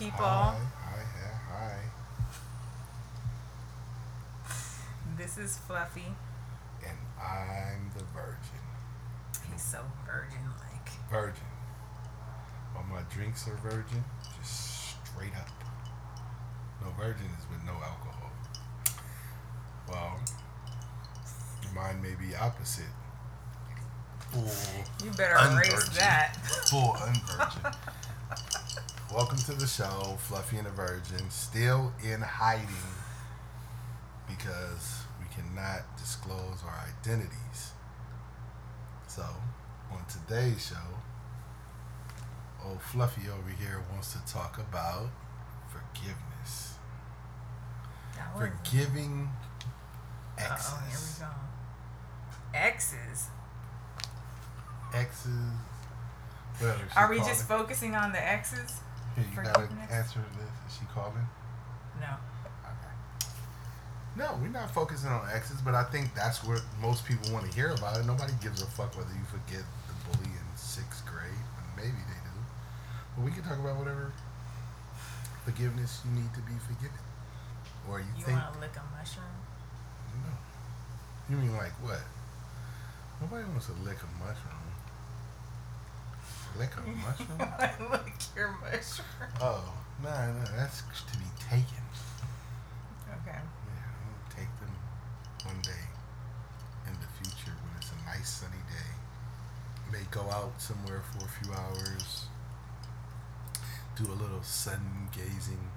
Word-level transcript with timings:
People. 0.00 0.16
Hi, 0.24 0.56
hi, 0.88 1.76
hi, 4.48 4.54
This 5.18 5.36
is 5.36 5.58
Fluffy. 5.58 6.06
And 6.82 6.96
I'm 7.20 7.90
the 7.94 8.04
virgin. 8.14 8.64
He's 9.52 9.60
so 9.60 9.80
virgin 10.06 10.38
like. 10.58 10.88
Virgin. 11.10 11.44
All 12.74 12.84
my 12.90 13.02
drinks 13.14 13.46
are 13.46 13.56
virgin, 13.56 14.02
just 14.40 14.96
straight 15.12 15.36
up. 15.36 15.50
No 16.80 16.88
virgin 16.98 17.26
is 17.38 17.44
with 17.50 17.62
no 17.66 17.72
alcohol. 17.72 18.30
Well, 19.86 20.18
mine 21.74 22.00
may 22.00 22.14
be 22.14 22.34
opposite. 22.34 22.86
Full, 24.30 24.48
You 25.04 25.10
better 25.10 25.36
erase 25.54 25.90
that. 25.90 26.36
full 26.70 26.94
unvirgin. 26.94 27.74
Welcome 29.12 29.38
to 29.38 29.54
the 29.54 29.66
show, 29.66 30.16
Fluffy 30.20 30.58
and 30.58 30.66
the 30.66 30.70
Virgin. 30.70 31.30
Still 31.30 31.92
in 32.00 32.20
hiding 32.20 32.68
because 34.28 35.02
we 35.18 35.26
cannot 35.34 35.80
disclose 35.98 36.62
our 36.64 36.84
identities. 36.86 37.72
So, 39.08 39.24
on 39.90 40.04
today's 40.08 40.64
show, 40.64 40.76
old 42.64 42.80
Fluffy 42.80 43.22
over 43.28 43.50
here 43.58 43.82
wants 43.90 44.12
to 44.12 44.32
talk 44.32 44.58
about 44.58 45.08
forgiveness. 45.68 46.74
Forgiving 48.38 49.28
exes. 50.38 50.72
Uh-oh, 50.72 50.84
here 50.88 50.98
we 51.00 52.54
go. 52.54 52.58
Exes. 52.60 53.26
Exes. 54.94 55.52
Are 56.96 57.10
we 57.10 57.18
just 57.18 57.42
it. 57.42 57.48
focusing 57.48 57.96
on 57.96 58.12
the 58.12 58.24
exes? 58.24 58.70
Here, 59.16 59.24
you 59.30 59.42
gotta 59.42 59.68
answer 59.90 60.20
this. 60.38 60.72
Is 60.72 60.78
she 60.78 60.86
calling? 60.94 61.26
No. 62.00 62.14
Okay. 62.64 62.94
No, 64.16 64.38
we're 64.40 64.48
not 64.48 64.70
focusing 64.70 65.10
on 65.10 65.26
exes, 65.32 65.60
but 65.60 65.74
I 65.74 65.84
think 65.84 66.14
that's 66.14 66.42
what 66.44 66.62
most 66.80 67.04
people 67.06 67.32
want 67.32 67.48
to 67.48 67.52
hear 67.54 67.70
about 67.70 67.96
it. 67.98 68.06
Nobody 68.06 68.32
gives 68.42 68.62
a 68.62 68.66
fuck 68.66 68.96
whether 68.96 69.10
you 69.12 69.24
forget 69.30 69.64
the 69.88 69.94
bully 70.08 70.30
in 70.30 70.46
sixth 70.56 71.04
grade. 71.06 71.30
Maybe 71.76 71.90
they 72.08 72.20
do. 72.24 72.36
But 73.16 73.24
we 73.24 73.30
can 73.32 73.42
talk 73.42 73.58
about 73.58 73.76
whatever 73.76 74.12
forgiveness 75.44 76.00
you 76.04 76.10
need 76.20 76.32
to 76.34 76.40
be 76.42 76.54
forgiven. 76.66 76.98
Or 77.88 77.98
you, 78.00 78.06
You 78.18 78.24
think. 78.24 78.38
want 78.38 78.54
to 78.54 78.60
lick 78.60 78.76
a 78.76 78.84
mushroom? 78.96 79.34
No. 80.22 80.32
You 81.30 81.36
mean 81.42 81.56
like 81.56 81.72
what? 81.82 82.00
Nobody 83.20 83.44
wants 83.48 83.66
to 83.66 83.72
lick 83.84 83.98
a 84.02 84.10
mushroom. 84.22 84.69
Lick 86.58 86.70
a 86.76 86.88
mushroom? 86.88 87.90
lick 87.92 88.12
your 88.36 88.54
mushroom. 88.60 89.28
oh, 89.40 89.72
no, 90.02 90.10
no, 90.10 90.44
that's 90.56 90.82
to 90.82 91.18
be 91.18 91.24
taken. 91.48 91.84
Okay. 93.22 93.36
Yeah, 93.36 93.90
we'll 94.06 94.36
take 94.36 94.50
them 94.60 94.74
one 95.44 95.60
day 95.62 95.84
in 96.86 96.92
the 96.94 97.08
future 97.22 97.52
when 97.62 97.76
it's 97.78 97.90
a 97.92 98.06
nice 98.06 98.28
sunny 98.28 98.62
day. 98.68 99.92
May 99.92 100.04
go 100.10 100.20
out 100.30 100.60
somewhere 100.60 101.02
for 101.12 101.24
a 101.24 101.28
few 101.28 101.52
hours, 101.52 102.26
do 103.96 104.04
a 104.10 104.16
little 104.20 104.42
sun 104.42 105.08
gazing, 105.12 105.70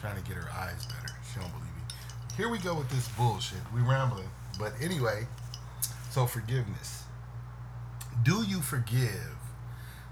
trying 0.00 0.16
to 0.16 0.28
get 0.28 0.36
her 0.36 0.50
eyes 0.52 0.86
better. 0.86 1.14
She 1.32 1.40
don't 1.40 1.50
believe 1.50 1.74
me. 1.74 1.82
Here 2.36 2.48
we 2.48 2.58
go 2.58 2.74
with 2.74 2.90
this 2.90 3.08
bullshit. 3.16 3.58
We 3.74 3.80
rambling, 3.80 4.30
but 4.58 4.72
anyway. 4.80 5.26
So 6.10 6.26
forgiveness. 6.26 7.02
Do 8.22 8.44
you 8.46 8.60
forgive 8.60 9.34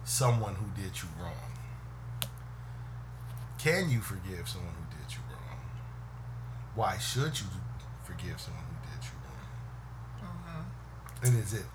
someone 0.04 0.54
who 0.54 0.66
did 0.80 1.02
you 1.02 1.08
wrong? 1.20 1.52
Can 3.58 3.90
you 3.90 4.00
forgive 4.00 4.48
someone 4.48 4.74
who 4.74 4.96
did 4.96 5.12
you 5.12 5.20
wrong? 5.30 5.60
Why 6.74 6.98
should 6.98 7.38
you 7.38 7.46
forgive 8.04 8.41
someone 8.41 8.64
who 8.64 8.91
did 8.91 9.04
you 9.04 9.16
wrong? 9.24 10.30
Mm-hmm. 10.30 11.26
And 11.26 11.42
is 11.42 11.54
it 11.54 11.66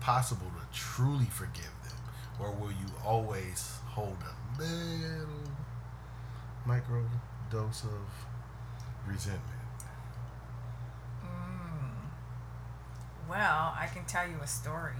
possible 0.00 0.46
to 0.46 0.78
truly 0.78 1.26
forgive 1.26 1.64
them? 1.84 1.96
Or 2.40 2.50
will 2.50 2.70
you 2.70 2.86
always 3.04 3.78
hold 3.86 4.16
a 4.22 4.60
little 4.60 5.28
micro 6.66 7.04
dose 7.50 7.84
of 7.84 9.06
resentment? 9.06 9.42
Mm. 11.24 12.10
Well, 13.30 13.74
I 13.78 13.88
can 13.92 14.04
tell 14.06 14.28
you 14.28 14.36
a 14.42 14.46
story. 14.46 14.92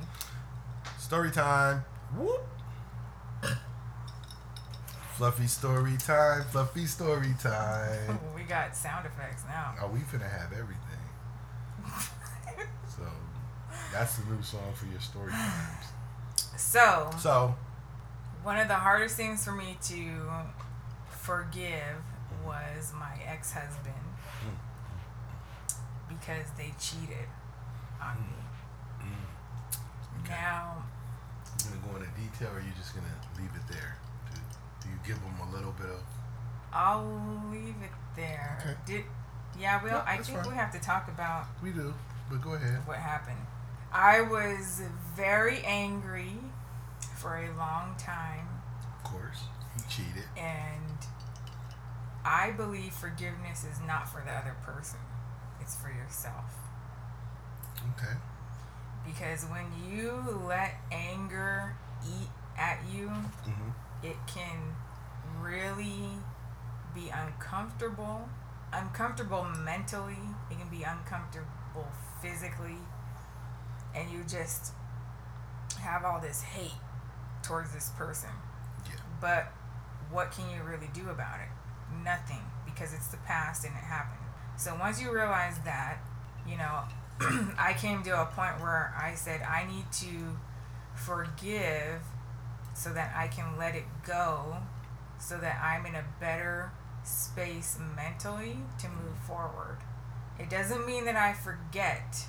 Story 0.98 1.30
time. 1.30 1.84
Whoop. 2.14 2.46
Fluffy 5.14 5.46
story 5.46 5.96
time. 5.96 6.44
Fluffy 6.44 6.84
story 6.86 7.34
time. 7.40 8.18
we 8.34 8.42
got 8.42 8.76
sound 8.76 9.06
effects 9.06 9.44
now. 9.48 9.74
Oh, 9.82 9.88
we 9.88 10.00
finna 10.00 10.30
have 10.30 10.52
everything. 10.52 10.82
So 12.96 13.02
that's 13.92 14.16
the 14.16 14.32
new 14.32 14.42
song 14.42 14.72
for 14.74 14.86
your 14.86 15.00
story 15.00 15.30
times. 15.30 15.86
So, 16.56 17.10
So 17.18 17.54
one 18.42 18.58
of 18.58 18.68
the 18.68 18.74
hardest 18.74 19.16
things 19.16 19.44
for 19.44 19.52
me 19.52 19.76
to 19.88 20.22
forgive 21.10 21.98
was 22.44 22.92
my 22.98 23.18
ex 23.26 23.52
husband 23.52 23.94
mm. 24.42 25.74
because 26.08 26.46
they 26.56 26.72
cheated 26.80 27.28
on 28.00 28.16
me. 28.16 29.02
Mm. 29.02 29.08
Mm. 29.08 30.24
okay. 30.24 30.40
Now, 30.40 30.84
You 31.64 31.70
gonna 31.70 31.92
go 31.92 31.96
into 31.98 32.20
detail, 32.38 32.54
or 32.54 32.60
you 32.60 32.72
just 32.76 32.94
gonna 32.94 33.06
leave 33.38 33.50
it 33.54 33.72
there? 33.72 33.96
Do, 34.34 34.40
do 34.82 34.88
you 34.88 34.96
give 35.06 35.16
them 35.22 35.48
a 35.48 35.54
little 35.54 35.72
bit 35.72 35.86
of? 35.86 36.00
I'll 36.72 37.48
leave 37.50 37.74
it 37.82 37.92
there. 38.16 38.58
Okay. 38.62 38.74
Did 38.86 39.04
yeah, 39.58 39.82
well, 39.82 39.92
No, 39.92 40.02
I 40.06 40.18
think 40.18 40.38
fine. 40.38 40.48
we 40.50 40.54
have 40.56 40.70
to 40.72 40.80
talk 40.80 41.08
about 41.08 41.46
We 41.62 41.70
do, 41.70 41.94
but 42.30 42.42
go 42.42 42.54
ahead. 42.54 42.86
what 42.86 42.98
happened. 42.98 43.38
I 43.92 44.20
was 44.20 44.82
very 45.16 45.60
angry 45.64 46.32
for 47.16 47.36
a 47.36 47.56
long 47.56 47.94
time, 47.98 48.46
Of 48.98 49.10
course, 49.10 49.44
he 49.74 49.82
cheated. 49.88 50.24
and 50.36 50.98
I 52.24 52.50
believe 52.50 52.92
forgiveness 52.92 53.64
is 53.64 53.80
not 53.86 54.08
for 54.10 54.20
the 54.26 54.32
other 54.32 54.54
person, 54.62 54.98
it's 55.60 55.74
for 55.76 55.88
yourself. 55.88 56.52
Okay. 57.96 58.12
Because 59.06 59.44
when 59.44 59.64
you 59.88 60.12
let 60.46 60.74
anger 60.92 61.76
eat 62.06 62.28
at 62.58 62.78
you, 62.92 63.08
hmm 63.08 63.70
it 64.02 64.16
can 64.26 64.76
really 65.40 66.10
be 66.94 67.08
uncomfortable. 67.08 68.28
Uncomfortable 68.72 69.44
mentally, 69.64 70.18
it 70.50 70.58
can 70.58 70.68
be 70.68 70.82
uncomfortable 70.82 71.88
physically, 72.20 72.76
and 73.94 74.10
you 74.10 74.22
just 74.28 74.72
have 75.80 76.04
all 76.04 76.20
this 76.20 76.42
hate 76.42 76.78
towards 77.42 77.72
this 77.72 77.90
person. 77.96 78.30
Yeah. 78.86 78.96
But 79.20 79.52
what 80.10 80.30
can 80.32 80.50
you 80.50 80.62
really 80.62 80.88
do 80.92 81.08
about 81.10 81.40
it? 81.40 81.48
Nothing, 82.04 82.42
because 82.64 82.92
it's 82.92 83.08
the 83.08 83.16
past 83.18 83.64
and 83.64 83.74
it 83.74 83.84
happened. 83.84 84.20
So 84.56 84.76
once 84.78 85.00
you 85.00 85.12
realize 85.12 85.58
that, 85.64 85.98
you 86.46 86.56
know, 86.56 86.82
I 87.58 87.74
came 87.78 88.02
to 88.04 88.20
a 88.22 88.26
point 88.26 88.60
where 88.60 88.94
I 89.00 89.14
said, 89.14 89.42
I 89.42 89.66
need 89.66 89.90
to 89.92 90.36
forgive 90.96 92.02
so 92.74 92.92
that 92.92 93.14
I 93.16 93.28
can 93.28 93.56
let 93.56 93.74
it 93.74 93.84
go, 94.06 94.56
so 95.18 95.38
that 95.38 95.60
I'm 95.62 95.86
in 95.86 95.94
a 95.94 96.04
better 96.20 96.72
space 97.04 97.78
mentally 97.94 98.58
to 98.80 98.88
move 98.88 99.16
forward. 99.26 99.78
It 100.38 100.50
doesn't 100.50 100.86
mean 100.86 101.04
that 101.06 101.16
I 101.16 101.32
forget. 101.32 102.26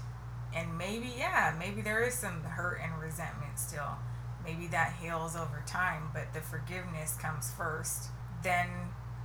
And 0.56 0.78
maybe, 0.78 1.12
yeah, 1.18 1.56
maybe 1.60 1.82
there 1.82 2.04
is 2.04 2.14
some 2.14 2.44
hurt 2.44 2.80
and 2.82 3.02
resentment 3.02 3.60
still. 3.60 3.98
Maybe 4.44 4.68
that 4.68 4.94
heals 5.02 5.36
over 5.36 5.62
time, 5.68 6.10
but 6.14 6.34
the 6.34 6.40
forgiveness 6.40 7.16
comes 7.16 7.52
first. 7.52 8.10
Then 8.44 8.70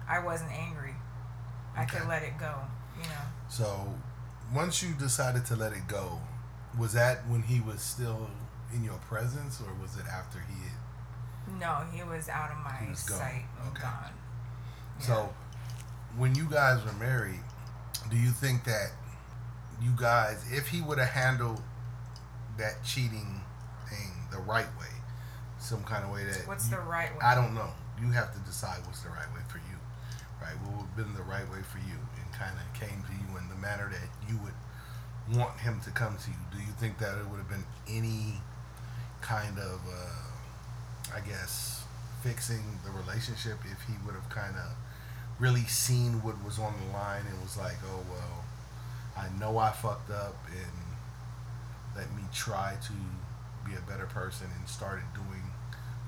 I 0.08 0.18
wasn't 0.18 0.50
angry. 0.50 0.94
I 1.76 1.84
could 1.84 2.08
let 2.08 2.22
it 2.22 2.38
go, 2.38 2.54
you 2.96 3.04
know. 3.04 3.24
So, 3.48 3.94
once 4.52 4.82
you 4.82 4.94
decided 4.94 5.46
to 5.46 5.56
let 5.56 5.72
it 5.72 5.86
go, 5.86 6.18
was 6.76 6.92
that 6.94 7.26
when 7.28 7.42
he 7.42 7.60
was 7.60 7.80
still 7.80 8.28
in 8.74 8.82
your 8.84 8.98
presence, 9.08 9.60
or 9.60 9.72
was 9.80 9.96
it 9.96 10.04
after 10.06 10.38
he 10.40 10.54
had? 10.64 11.58
No, 11.60 11.84
he 11.92 12.02
was 12.02 12.28
out 12.28 12.50
of 12.50 12.58
my 12.58 12.76
He 12.88 12.94
sight 12.94 13.44
and 13.60 13.68
Okay. 13.72 13.82
gone. 13.82 14.12
Yeah. 15.00 15.06
So, 15.06 15.34
when 16.16 16.34
you 16.34 16.44
guys 16.46 16.84
were 16.84 16.92
married, 16.92 17.42
do 18.10 18.16
you 18.16 18.30
think 18.30 18.64
that 18.64 18.92
you 19.80 19.90
guys, 19.96 20.44
if 20.52 20.68
he 20.68 20.80
would 20.80 20.98
have 20.98 21.08
handled 21.08 21.62
that 22.56 22.82
cheating 22.84 23.42
thing 23.88 24.12
the 24.30 24.38
right 24.38 24.68
way, 24.78 24.86
some 25.58 25.82
kind 25.84 26.04
of 26.04 26.10
way 26.10 26.24
that 26.24 26.46
what's 26.46 26.66
you- 26.68 26.76
the 26.76 26.82
right 26.82 27.12
way? 27.12 27.20
I 27.22 27.34
don't 27.34 27.54
know. 27.54 27.72
You 28.00 28.10
have 28.12 28.32
to 28.32 28.38
decide 28.40 28.84
what's 28.86 29.00
the 29.02 29.10
right 29.10 29.32
way 29.34 29.40
for 29.48 29.58
you, 29.58 29.78
right? 30.40 30.56
What 30.60 30.72
would 30.76 30.86
have 30.86 30.96
been 30.96 31.14
the 31.14 31.22
right 31.22 31.48
way 31.50 31.62
for 31.62 31.78
you, 31.78 31.98
and 32.16 32.32
kind 32.32 32.56
of 32.58 32.72
came 32.74 33.02
to 33.04 33.12
you 33.12 33.36
in 33.38 33.48
the 33.48 33.54
manner 33.56 33.88
that 33.90 34.08
you 34.30 34.36
would 34.38 34.54
want 35.36 35.58
him 35.60 35.80
to 35.80 35.90
come 35.90 36.16
to 36.16 36.30
you. 36.30 36.36
Do 36.52 36.58
you 36.58 36.72
think 36.78 36.98
that 36.98 37.16
it 37.18 37.26
would 37.28 37.38
have 37.38 37.48
been 37.48 37.64
any 37.88 38.40
kind 39.22 39.58
of, 39.58 39.80
uh, 39.88 41.16
I 41.16 41.20
guess, 41.20 41.84
fixing 42.22 42.62
the 42.84 42.90
relationship 42.90 43.58
if 43.64 43.82
he 43.86 43.94
would 44.04 44.14
have 44.14 44.28
kind 44.28 44.54
of 44.56 44.76
really 45.38 45.64
seen 45.64 46.22
what 46.22 46.42
was 46.44 46.58
on 46.58 46.74
the 46.78 46.92
line 46.92 47.22
and 47.28 47.40
was 47.42 47.56
like, 47.56 47.76
oh 47.86 48.00
well, 48.10 48.44
I 49.16 49.28
know 49.38 49.58
I 49.58 49.70
fucked 49.70 50.10
up 50.10 50.36
and 50.50 51.96
let 51.96 52.14
me 52.14 52.22
try 52.32 52.76
to 52.82 52.92
be 53.68 53.76
a 53.76 53.90
better 53.90 54.06
person 54.06 54.46
and 54.58 54.68
started 54.68 55.04
doing 55.14 55.42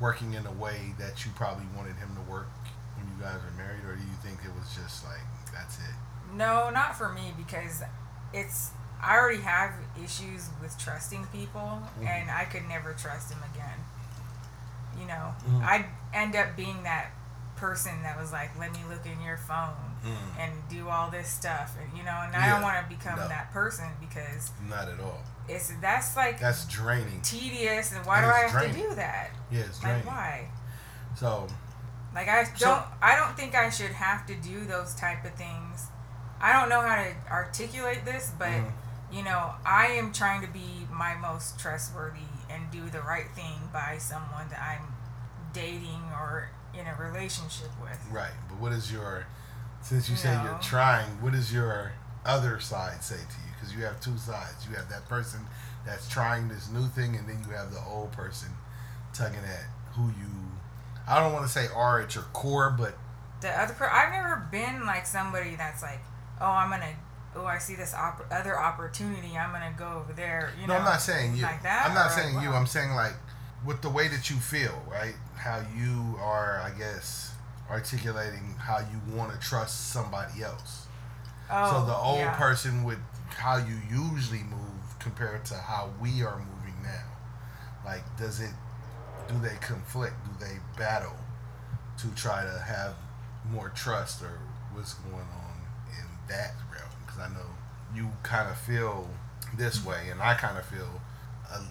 working 0.01 0.35
in 0.35 0.47
a 0.47 0.53
way 0.53 0.95
that 0.99 1.25
you 1.25 1.31
probably 1.37 1.67
wanted 1.77 1.97
him 1.97 2.15
to 2.15 2.31
work 2.31 2.49
when 2.97 3.07
you 3.07 3.23
guys 3.23 3.39
were 3.43 3.57
married 3.57 3.85
or 3.85 3.95
do 3.95 4.03
you 4.03 4.17
think 4.23 4.39
it 4.45 4.53
was 4.59 4.75
just 4.75 5.05
like 5.05 5.23
that's 5.53 5.79
it? 5.79 5.95
No, 6.35 6.71
not 6.71 6.97
for 6.97 7.13
me 7.13 7.33
because 7.37 7.83
it's 8.33 8.71
I 9.03 9.17
already 9.17 9.43
have 9.43 9.73
issues 10.03 10.49
with 10.63 10.77
trusting 10.79 11.27
people 11.27 11.83
Mhm. 12.01 12.07
and 12.07 12.31
I 12.31 12.45
could 12.47 12.67
never 12.69 12.93
trust 12.95 13.29
them 13.31 13.43
again. 13.55 13.85
You 14.99 15.07
know, 15.07 15.35
Mhm. 15.47 15.65
I'd 15.65 15.87
end 16.13 16.37
up 16.37 16.57
being 16.57 16.83
that 16.85 17.07
person 17.57 18.03
that 18.03 18.17
was 18.17 18.33
like, 18.33 18.51
"Let 18.59 18.73
me 18.73 18.83
look 18.89 19.05
in 19.07 19.21
your 19.21 19.37
phone 19.37 19.97
Mm. 20.05 20.39
and 20.39 20.69
do 20.69 20.89
all 20.89 21.11
this 21.11 21.29
stuff," 21.29 21.73
and 21.81 21.97
you 21.97 22.03
know, 22.05 22.21
and 22.21 22.35
I 22.35 22.47
Yeah. 22.47 22.53
don't 22.55 22.63
want 22.63 22.79
to 22.89 22.95
become 22.95 23.17
No. 23.17 23.29
that 23.29 23.53
person 23.53 23.91
because 24.01 24.51
not 24.69 24.89
at 24.89 25.01
all 25.01 25.21
it's 25.47 25.71
that's 25.81 26.17
like 26.17 26.41
that's 26.41 26.65
draining 26.65 27.21
tedious, 27.21 27.93
and 27.93 28.05
why 28.07 28.19
And 28.19 28.27
do 28.27 28.33
I 28.33 28.39
have 28.41 28.51
draining. 28.53 28.75
to 28.75 28.89
do 28.89 28.95
that? 28.95 29.31
yeah 29.51 29.61
it's 29.61 29.83
Like 29.83 29.93
draining 29.93 30.07
why? 30.07 30.49
so 31.15 31.49
Like 32.15 32.29
I 32.29 32.45
don't 32.59 32.85
I 33.03 33.17
don't 33.17 33.37
think 33.37 33.55
I 33.55 33.69
should 33.71 33.93
have 33.93 34.25
to 34.27 34.35
do 34.37 34.65
those 34.65 34.95
type 34.95 35.25
of 35.25 35.35
things. 35.35 35.89
I 36.41 36.53
don't 36.53 36.69
know 36.69 36.81
how 36.81 36.97
to 36.97 37.13
articulate 37.31 38.05
this, 38.05 38.31
but 38.39 38.49
Mhm. 38.51 38.73
You 39.15 39.23
know, 39.23 39.53
I 39.65 39.87
am 39.87 40.13
trying 40.13 40.41
to 40.43 40.53
be 40.53 40.87
my 40.93 41.15
most 41.15 41.59
trustworthy 41.59 42.27
and 42.51 42.71
do 42.73 42.91
the 42.91 43.01
right 43.01 43.31
thing 43.35 43.69
by 43.73 43.97
someone 43.99 44.49
that 44.51 44.61
I'm 44.61 44.93
dating 45.53 46.03
or 46.13 46.51
in 46.75 46.87
a 46.87 46.97
relationship 47.01 47.71
with. 47.81 47.99
Right, 48.11 48.33
but 48.49 48.59
what 48.59 48.73
is 48.73 48.93
your 48.93 49.27
since 49.81 50.11
you 50.11 50.17
say 50.17 50.33
you're 50.43 50.59
trying? 50.63 51.23
What 51.23 51.33
does 51.33 51.53
your 51.53 51.93
other 52.25 52.59
side 52.59 53.05
say 53.05 53.17
to 53.17 53.21
you? 53.21 53.53
Because 53.55 53.77
you 53.77 53.85
have 53.85 54.01
two 54.01 54.17
sides. 54.19 54.67
You 54.69 54.75
have 54.77 54.89
that 54.89 55.09
person 55.09 55.41
that's 55.87 56.09
trying 56.09 56.49
this 56.49 56.71
new 56.71 56.87
thing, 56.89 57.15
and 57.17 57.29
then 57.29 57.39
you 57.47 57.55
have 57.55 57.71
the 57.71 57.81
old 57.87 58.11
person 58.13 58.49
tugging 59.13 59.39
at 59.39 59.67
who 59.93 60.09
you. 60.09 60.31
I 61.07 61.21
don't 61.21 61.33
want 61.33 61.45
to 61.45 61.53
say 61.53 61.67
are 61.75 62.01
at 62.01 62.15
your 62.15 62.25
core, 62.33 62.75
but 62.77 62.97
The 63.41 63.51
other 63.51 63.75
per 63.75 63.87
I've 63.87 64.11
never 64.11 64.49
been 64.51 64.87
like 64.87 65.07
somebody 65.07 65.55
that's 65.55 65.83
like, 65.83 66.01
"Oh, 66.41 66.47
I'm 66.47 66.71
going 66.71 66.81
to 66.81 66.97
oh, 67.37 67.45
I 67.45 67.59
see 67.59 67.75
this 67.75 67.95
op- 67.95 68.27
other 68.31 68.59
opportunity. 68.59 69.37
I'm 69.37 69.51
going 69.51 69.73
to 69.73 69.79
go 69.79 70.01
over 70.03 70.13
there." 70.13 70.53
You 70.61 70.67
no, 70.67 70.75
know. 70.75 70.81
I'm 70.81 70.85
not 70.85 71.01
saying 71.01 71.37
you. 71.37 71.43
Like 71.43 71.63
that. 71.63 71.87
I'm 71.87 71.95
not 71.95 72.13
saying 72.13 72.41
you. 72.41 72.49
what? 72.49 72.57
I'm 72.57 72.67
saying 72.67 72.93
like 72.93 73.15
with 73.65 73.83
the 73.83 73.91
way 73.91 74.09
that 74.09 74.31
you 74.31 74.37
feel, 74.37 74.83
right? 74.91 75.15
How 75.37 75.63
you 75.77 76.17
are, 76.21 76.61
I 76.61 76.71
guess, 76.79 77.33
articulating 77.71 78.55
how 78.59 78.79
you 78.79 79.17
want 79.17 79.33
to 79.33 79.39
trust 79.39 79.93
somebody 79.93 80.43
else. 80.43 80.87
Oh, 81.51 81.73
so 81.73 81.87
the 81.87 81.97
old 81.97 82.19
yeah. 82.19 82.37
person 82.37 82.85
with 82.85 82.99
how 83.29 83.57
you 83.57 83.77
usually 83.91 84.43
move 84.43 84.99
compared 84.99 85.45
to 85.47 85.55
how 85.55 85.91
we 86.01 86.23
are 86.23 86.39
moving 86.39 86.83
now. 86.83 87.05
Like, 87.85 88.03
does 88.17 88.41
it? 88.41 88.53
Do 89.29 89.35
they 89.41 89.57
conflict? 89.61 90.15
Do 90.25 90.45
they 90.45 90.59
battle 90.79 91.17
to 91.99 92.09
try 92.15 92.45
to 92.45 92.59
have 92.67 92.95
more 93.51 93.71
trust, 93.71 94.23
or 94.23 94.39
what's 94.73 94.95
going 94.95 95.15
on 95.15 95.57
in 95.89 96.07
that 96.29 96.55
realm? 96.73 96.84
Because 97.15 97.31
I 97.31 97.35
know 97.35 97.47
you 97.95 98.11
kind 98.23 98.49
of 98.51 98.59
feel 98.59 99.09
this 99.57 99.85
way, 99.85 100.09
and 100.11 100.21
I 100.21 100.35
kind 100.35 100.59
of 100.59 100.65
feel. 100.67 101.01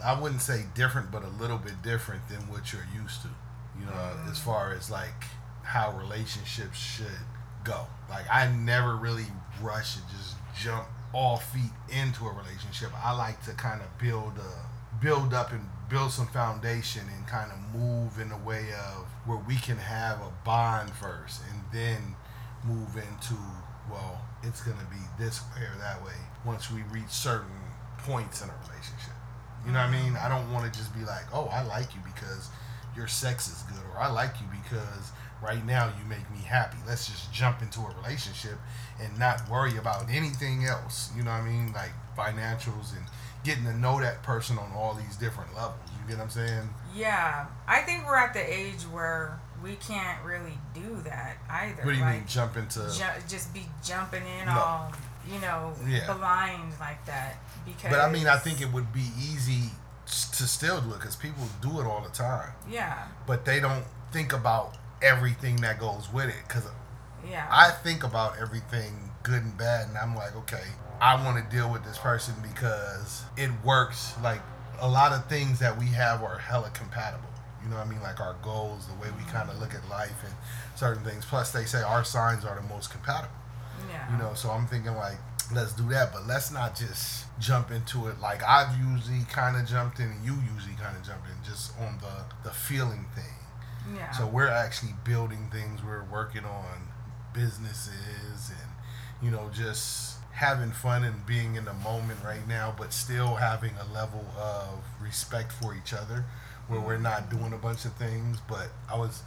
I 0.03 0.17
wouldn't 0.19 0.41
say 0.41 0.65
different, 0.75 1.11
but 1.11 1.23
a 1.23 1.27
little 1.27 1.57
bit 1.57 1.81
different 1.81 2.27
than 2.29 2.39
what 2.47 2.71
you're 2.71 2.87
used 2.95 3.21
to. 3.23 3.29
You 3.77 3.85
know, 3.85 3.91
Mhm. 3.91 4.31
as 4.31 4.39
far 4.39 4.71
as 4.71 4.89
like 4.89 5.25
how 5.63 5.91
relationships 5.91 6.77
should 6.77 7.25
go. 7.63 7.87
Like 8.09 8.25
I 8.31 8.47
never 8.47 8.95
really 8.95 9.25
rush 9.61 9.97
and 9.97 10.07
just 10.09 10.35
jump 10.55 10.87
all 11.11 11.37
feet 11.37 11.71
into 11.89 12.27
a 12.27 12.31
relationship. 12.31 12.91
I 13.03 13.11
like 13.13 13.43
to 13.45 13.53
kind 13.53 13.81
of 13.81 13.97
build 13.97 14.37
a 14.37 14.69
build 14.99 15.33
up 15.33 15.51
and 15.51 15.67
build 15.89 16.11
some 16.11 16.27
foundation 16.27 17.09
and 17.09 17.27
kind 17.27 17.51
of 17.51 17.57
move 17.75 18.19
in 18.19 18.31
a 18.31 18.37
way 18.37 18.71
of 18.73 19.05
where 19.25 19.37
we 19.39 19.55
can 19.57 19.77
have 19.77 20.21
a 20.21 20.29
bond 20.45 20.91
first 20.93 21.41
and 21.49 21.63
then 21.73 22.15
move 22.63 22.95
into 22.95 23.35
well, 23.89 24.21
it's 24.43 24.61
gonna 24.61 24.87
be 24.91 25.23
this 25.23 25.41
way 25.55 25.63
or 25.63 25.77
that 25.79 26.03
way 26.03 26.15
once 26.45 26.71
we 26.71 26.81
reach 26.91 27.09
certain 27.09 27.49
points 27.99 28.41
in 28.41 28.49
a 28.49 28.53
relationship. 28.67 29.13
You 29.65 29.71
know 29.71 29.79
what 29.79 29.89
I 29.89 30.03
mean? 30.03 30.15
I 30.17 30.27
don't 30.27 30.51
want 30.51 30.71
to 30.71 30.77
just 30.77 30.93
be 30.93 31.05
like, 31.05 31.23
oh, 31.33 31.45
I 31.45 31.63
like 31.63 31.95
you 31.95 32.01
because 32.03 32.49
your 32.95 33.07
sex 33.07 33.47
is 33.47 33.63
good, 33.63 33.83
or 33.93 33.99
I 33.99 34.11
like 34.11 34.35
you 34.41 34.47
because 34.63 35.11
right 35.41 35.65
now 35.65 35.87
you 35.87 36.05
make 36.07 36.29
me 36.31 36.39
happy. 36.45 36.77
Let's 36.87 37.07
just 37.07 37.31
jump 37.33 37.61
into 37.61 37.79
a 37.79 37.95
relationship 38.01 38.57
and 39.01 39.17
not 39.17 39.49
worry 39.49 39.77
about 39.77 40.09
anything 40.09 40.65
else. 40.65 41.11
You 41.15 41.23
know 41.23 41.31
what 41.31 41.41
I 41.41 41.49
mean? 41.49 41.73
Like 41.73 41.91
financials 42.17 42.95
and 42.95 43.05
getting 43.43 43.63
to 43.65 43.77
know 43.77 43.99
that 43.99 44.23
person 44.23 44.57
on 44.57 44.71
all 44.73 44.93
these 44.93 45.15
different 45.17 45.53
levels. 45.55 45.79
You 46.01 46.09
get 46.09 46.17
what 46.17 46.25
I'm 46.25 46.29
saying? 46.29 46.69
Yeah, 46.95 47.47
I 47.67 47.81
think 47.81 48.05
we're 48.05 48.17
at 48.17 48.33
the 48.33 48.53
age 48.53 48.83
where 48.83 49.39
we 49.63 49.75
can't 49.77 50.23
really 50.25 50.57
do 50.73 51.01
that 51.05 51.37
either. 51.49 51.83
What 51.83 51.91
do 51.91 51.97
you 51.97 52.01
like, 52.03 52.15
mean 52.15 52.27
jump 52.27 52.57
into? 52.57 52.79
ju- 52.91 53.21
just 53.27 53.53
be 53.53 53.65
jumping 53.83 54.23
in 54.27 54.45
No. 54.45 54.51
all, 54.59 54.91
you 55.25 55.39
know, 55.39 55.73
Yeah. 55.85 56.11
blind 56.13 56.73
like 56.79 57.03
that. 57.05 57.37
Because 57.65 57.89
But 57.91 58.01
I 58.01 58.09
mean, 58.09 58.27
I 58.27 58.37
think 58.37 58.59
it 58.61 58.71
would 58.73 58.91
be 58.91 59.09
easy 59.17 59.69
to 60.05 60.47
still 60.47 60.81
do 60.81 60.91
it 60.91 60.99
because 60.99 61.15
people 61.15 61.47
do 61.61 61.79
it 61.79 61.85
all 61.85 62.01
the 62.01 62.09
time, 62.09 62.51
yeah, 62.67 63.05
but 63.25 63.45
they 63.45 63.59
don't 63.61 63.85
think 64.11 64.33
about 64.33 64.75
everything 65.01 65.55
that 65.57 65.79
goes 65.79 66.11
with 66.11 66.27
it. 66.27 66.35
Because 66.47 66.65
yeah, 67.25 67.47
I 67.49 67.71
think 67.71 68.03
about 68.03 68.37
everything 68.37 69.11
good 69.23 69.41
and 69.43 69.57
bad, 69.57 69.87
and 69.87 69.97
I'm 69.97 70.13
like, 70.13 70.35
okay, 70.35 70.63
I 70.99 71.15
want 71.23 71.37
to 71.37 71.55
deal 71.55 71.69
with 71.69 71.85
this 71.85 71.97
person 71.97 72.35
because 72.41 73.23
it 73.37 73.49
works. 73.63 74.13
Like 74.21 74.41
a 74.79 74.87
lot 74.89 75.13
of 75.13 75.25
things 75.27 75.59
that 75.59 75.77
we 75.77 75.87
have 75.87 76.21
are 76.21 76.37
hella 76.37 76.69
compatible. 76.71 77.29
You 77.63 77.69
know 77.69 77.77
what 77.77 77.87
I 77.87 77.89
mean? 77.89 78.01
Like 78.01 78.19
our 78.19 78.35
goals, 78.43 78.87
the 78.87 78.93
way 79.01 79.07
we 79.17 79.23
kind 79.31 79.49
of 79.49 79.59
look 79.59 79.73
at 79.73 79.87
life, 79.89 80.23
and 80.25 80.33
certain 80.75 81.03
things. 81.03 81.25
Plus, 81.25 81.51
they 81.51 81.65
say 81.65 81.81
our 81.81 82.03
signs 82.03 82.43
are 82.45 82.55
the 82.55 82.67
most 82.73 82.91
compatible. 82.91 83.33
yeah. 83.89 84.11
You 84.11 84.17
know, 84.21 84.33
so 84.33 84.49
I'm 84.49 84.67
thinking 84.67 84.95
like, 84.95 85.17
let's 85.53 85.73
do 85.73 85.87
that, 85.89 86.11
but 86.13 86.25
let's 86.27 86.51
not 86.51 86.75
just 86.75 87.25
jump 87.39 87.71
into 87.71 88.07
it 88.07 88.19
like 88.21 88.41
I've 88.43 88.77
usually 88.77 89.25
kind 89.31 89.57
of 89.57 89.65
jumped 89.67 89.99
in, 89.99 90.05
and 90.05 90.25
you 90.25 90.33
usually 90.53 90.75
kind 90.75 90.95
of 90.95 91.03
jumped 91.05 91.27
in, 91.27 91.35
just 91.43 91.73
on 91.79 91.97
the 92.01 92.25
the 92.47 92.53
feeling 92.53 93.05
thing. 93.15 93.95
yeah. 93.95 94.11
So 94.11 94.27
we're 94.27 94.47
actually 94.49 94.93
building 95.03 95.49
things. 95.51 95.83
We're 95.83 96.03
working 96.03 96.45
on 96.45 96.89
businesses 97.33 98.49
and 98.49 98.69
you 99.21 99.31
know 99.31 99.49
just 99.53 100.17
having 100.31 100.71
fun 100.71 101.03
and 101.03 101.25
being 101.25 101.55
in 101.55 101.65
the 101.65 101.73
moment 101.73 102.19
right 102.25 102.47
now, 102.47 102.73
but 102.77 102.91
still 102.91 103.35
having 103.35 103.71
a 103.77 103.93
level 103.93 104.25
of 104.37 104.79
respect 104.99 105.51
for 105.51 105.75
each 105.75 105.93
other, 105.93 106.25
where 106.67 106.79
we're 106.79 106.97
not 106.97 107.29
doing 107.29 107.53
a 107.53 107.57
bunch 107.57 107.85
of 107.85 107.93
things. 107.93 108.37
But 108.47 108.69
I 108.91 108.97
was 108.97 109.23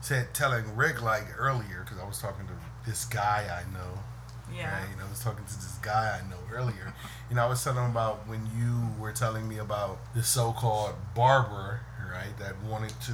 said 0.00 0.32
telling 0.34 0.76
Rick 0.76 1.02
like 1.02 1.24
earlier 1.38 1.84
because 1.84 1.98
I 1.98 2.06
was 2.06 2.20
talking 2.20 2.46
to 2.46 2.52
this 2.88 3.04
guy 3.04 3.46
I 3.50 3.70
know. 3.72 3.98
yeah. 4.54 4.72
Right? 4.80 4.88
And 4.92 5.00
I 5.00 5.08
was 5.10 5.20
talking 5.20 5.44
to 5.44 5.54
this 5.54 5.78
guy 5.82 6.18
I 6.22 6.28
know 6.28 6.38
earlier. 6.52 6.94
You 7.28 7.36
know, 7.36 7.44
I 7.44 7.48
was 7.48 7.62
telling 7.62 7.84
him 7.84 7.90
about 7.90 8.26
when 8.28 8.46
you 8.56 8.88
were 9.00 9.12
telling 9.12 9.48
me 9.48 9.58
about 9.58 9.98
the 10.14 10.22
so-called 10.22 10.94
barber, 11.14 11.80
right, 12.10 12.36
that 12.38 12.54
wanted 12.62 12.94
to 13.06 13.12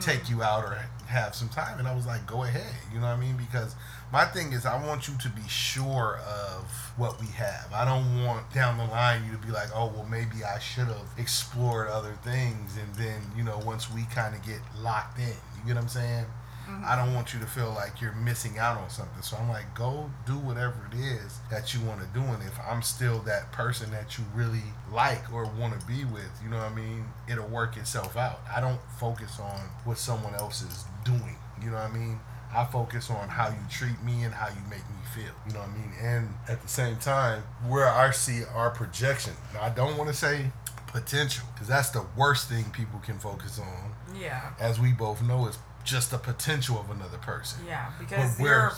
take 0.00 0.28
you 0.28 0.42
out 0.42 0.64
or 0.64 0.78
have 1.06 1.34
some 1.34 1.48
time, 1.48 1.78
and 1.78 1.88
I 1.88 1.94
was 1.94 2.06
like, 2.06 2.26
go 2.26 2.44
ahead. 2.44 2.74
You 2.92 3.00
know 3.00 3.06
what 3.06 3.16
I 3.16 3.20
mean? 3.20 3.36
Because 3.36 3.74
my 4.12 4.24
thing 4.24 4.52
is, 4.52 4.66
I 4.66 4.84
want 4.86 5.08
you 5.08 5.14
to 5.22 5.28
be 5.30 5.46
sure 5.48 6.20
of 6.26 6.64
what 6.96 7.20
we 7.20 7.26
have. 7.28 7.72
I 7.72 7.84
don't 7.84 8.24
want 8.24 8.52
down 8.52 8.76
the 8.76 8.84
line 8.84 9.24
you 9.24 9.32
to 9.32 9.38
be 9.38 9.52
like, 9.52 9.68
oh, 9.74 9.86
well, 9.86 10.06
maybe 10.10 10.44
I 10.44 10.58
should 10.58 10.88
have 10.88 11.08
explored 11.16 11.88
other 11.88 12.14
things, 12.22 12.76
and 12.76 12.94
then 12.94 13.20
you 13.36 13.42
know, 13.44 13.58
once 13.64 13.90
we 13.90 14.02
kind 14.14 14.34
of 14.34 14.44
get 14.44 14.60
locked 14.82 15.18
in, 15.18 15.26
you 15.26 15.66
get 15.66 15.74
what 15.74 15.82
I'm 15.84 15.88
saying? 15.88 16.26
I 16.84 16.96
don't 16.96 17.14
want 17.14 17.32
you 17.34 17.40
to 17.40 17.46
feel 17.46 17.72
like 17.74 18.00
you're 18.00 18.14
missing 18.14 18.58
out 18.58 18.78
on 18.78 18.90
something. 18.90 19.22
So 19.22 19.36
I'm 19.36 19.48
like, 19.48 19.74
go 19.74 20.10
do 20.26 20.38
whatever 20.38 20.88
it 20.92 20.98
is 20.98 21.38
that 21.50 21.74
you 21.74 21.80
want 21.82 22.00
to 22.00 22.06
do. 22.08 22.20
And 22.20 22.42
if 22.42 22.58
I'm 22.60 22.82
still 22.82 23.18
that 23.20 23.52
person 23.52 23.90
that 23.90 24.18
you 24.18 24.24
really 24.34 24.62
like 24.92 25.32
or 25.32 25.44
want 25.58 25.78
to 25.78 25.86
be 25.86 26.04
with, 26.04 26.30
you 26.42 26.50
know 26.50 26.58
what 26.58 26.72
I 26.72 26.74
mean? 26.74 27.04
It'll 27.28 27.48
work 27.48 27.76
itself 27.76 28.16
out. 28.16 28.40
I 28.54 28.60
don't 28.60 28.80
focus 28.98 29.38
on 29.40 29.60
what 29.84 29.98
someone 29.98 30.34
else 30.34 30.62
is 30.62 30.84
doing. 31.04 31.36
You 31.62 31.70
know 31.70 31.76
what 31.76 31.90
I 31.90 31.92
mean? 31.92 32.20
I 32.54 32.64
focus 32.64 33.10
on 33.10 33.28
how 33.28 33.48
you 33.48 33.60
treat 33.70 34.02
me 34.02 34.22
and 34.22 34.32
how 34.32 34.48
you 34.48 34.62
make 34.70 34.78
me 34.78 34.96
feel. 35.14 35.32
You 35.46 35.54
know 35.54 35.60
what 35.60 35.68
I 35.68 35.72
mean? 35.72 35.92
And 36.00 36.28
at 36.48 36.62
the 36.62 36.68
same 36.68 36.96
time, 36.96 37.42
where 37.66 37.88
I 37.88 38.10
see 38.10 38.42
our 38.54 38.70
projection. 38.70 39.34
Now, 39.52 39.62
I 39.62 39.70
don't 39.70 39.96
want 39.98 40.08
to 40.08 40.16
say 40.16 40.50
potential 40.86 41.46
because 41.52 41.68
that's 41.68 41.90
the 41.90 42.04
worst 42.16 42.48
thing 42.48 42.64
people 42.70 42.98
can 43.00 43.18
focus 43.18 43.58
on 43.58 43.92
yeah. 44.18 44.52
as 44.58 44.80
we 44.80 44.92
both 44.92 45.22
know, 45.22 45.46
is 45.46 45.58
just 45.88 46.10
the 46.10 46.18
potential 46.18 46.78
of 46.78 46.90
another 46.90 47.18
person. 47.18 47.60
Yeah, 47.66 47.90
because 47.98 48.36
But 48.36 48.44
you're 48.44 48.72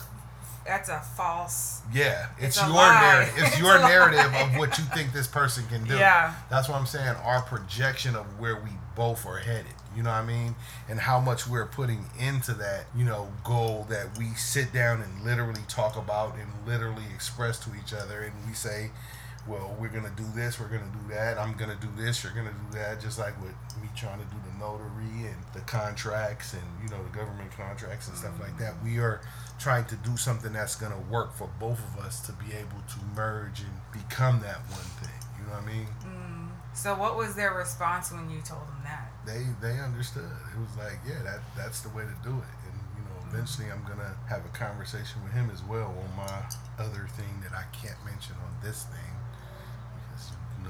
that's 0.66 0.88
a 0.90 1.00
false. 1.00 1.80
Yeah, 1.92 2.26
it's, 2.38 2.56
It's 2.58 2.68
your 2.68 2.76
narrative. 2.92 3.34
It's, 3.38 3.48
It's 3.48 3.58
your 3.58 3.76
a 3.76 3.80
lie. 3.80 3.88
narrative 3.88 4.34
of 4.34 4.56
what 4.58 4.78
you 4.78 4.84
think 4.84 5.12
this 5.12 5.26
person 5.26 5.66
can 5.68 5.84
do. 5.84 5.96
Yeah. 5.96 6.34
That's 6.50 6.68
what 6.68 6.78
I'm 6.78 6.86
saying. 6.86 7.16
Our 7.24 7.42
projection 7.42 8.14
of 8.14 8.38
where 8.38 8.56
we 8.56 8.70
both 8.94 9.26
are 9.26 9.38
headed. 9.38 9.72
You 9.96 10.02
know 10.04 10.10
what 10.10 10.16
I 10.22 10.24
mean? 10.26 10.54
And 10.88 11.00
how 11.00 11.18
much 11.18 11.48
we're 11.48 11.66
putting 11.66 12.04
into 12.18 12.52
that, 12.54 12.84
you 12.94 13.04
know, 13.04 13.32
goal 13.42 13.86
that 13.90 14.16
we 14.18 14.26
sit 14.34 14.72
down 14.72 15.00
and 15.02 15.24
literally 15.24 15.62
talk 15.66 15.96
about 15.96 16.36
and 16.36 16.48
literally 16.66 17.06
express 17.12 17.58
to 17.60 17.70
each 17.82 17.92
other. 17.92 18.20
And 18.20 18.32
we 18.46 18.52
say, 18.54 18.90
well, 19.48 19.74
we're 19.80 19.88
gonna 19.88 20.12
do 20.16 20.24
this, 20.34 20.60
we're 20.60 20.68
gonna 20.68 20.92
do 20.92 21.14
that. 21.14 21.38
I'm 21.38 21.56
gonna 21.56 21.78
do 21.80 21.88
this, 21.96 22.22
you're 22.22 22.32
gonna 22.32 22.52
do 22.52 22.78
that. 22.78 23.00
Just 23.00 23.18
like 23.18 23.40
with 23.40 23.54
me 23.80 23.88
trying 23.96 24.18
to 24.18 24.26
do 24.26 24.36
the 24.44 24.58
notary 24.58 25.26
and 25.26 25.36
the 25.54 25.60
contracts 25.60 26.52
and 26.52 26.62
you 26.82 26.88
know 26.90 27.02
the 27.02 27.16
government 27.16 27.50
contracts 27.52 28.08
and 28.08 28.16
stuff 28.16 28.38
like 28.40 28.52
mm. 28.56 28.58
that. 28.58 28.74
We 28.84 28.98
are 28.98 29.20
trying 29.58 29.86
to 29.86 29.96
do 29.96 30.16
something 30.16 30.52
that's 30.52 30.76
gonna 30.76 31.00
work 31.10 31.34
for 31.34 31.48
both 31.58 31.78
of 31.78 32.04
us 32.04 32.20
to 32.26 32.32
be 32.32 32.52
able 32.52 32.82
to 32.88 32.98
merge 33.16 33.60
and 33.60 33.72
become 33.92 34.40
that 34.40 34.60
one 34.68 34.88
thing. 35.00 35.20
You 35.38 35.46
know 35.46 35.52
what 35.52 35.62
I 35.62 35.66
mean? 35.66 35.86
Mm. 36.04 36.48
So 36.74 36.94
what 36.94 37.16
was 37.16 37.34
their 37.34 37.54
response 37.54 38.12
when 38.12 38.30
you 38.30 38.40
told 38.42 38.68
them 38.68 38.82
that? 38.84 39.10
They 39.24 39.46
they 39.60 39.80
understood. 39.80 40.30
It 40.54 40.60
was 40.60 40.76
like, 40.76 40.98
yeah, 41.06 41.22
that 41.24 41.40
that's 41.56 41.80
the 41.80 41.88
way 41.90 42.04
to 42.04 42.16
do 42.22 42.36
it. 42.36 42.54
And 42.68 42.76
you 42.94 43.02
know, 43.08 43.16
mm. 43.24 43.32
eventually 43.32 43.70
I'm 43.72 43.82
gonna 43.88 44.14
have 44.28 44.44
a 44.44 44.52
conversation 44.52 45.24
with 45.24 45.32
him 45.32 45.50
as 45.50 45.64
well 45.64 45.96
on 45.96 46.16
my 46.16 46.44
other 46.78 47.08
thing 47.16 47.40
that 47.42 47.56
I 47.56 47.64
can't 47.72 47.98
mention 48.04 48.36
on 48.44 48.52
this 48.62 48.84
thing 48.84 49.00
because 49.00 49.19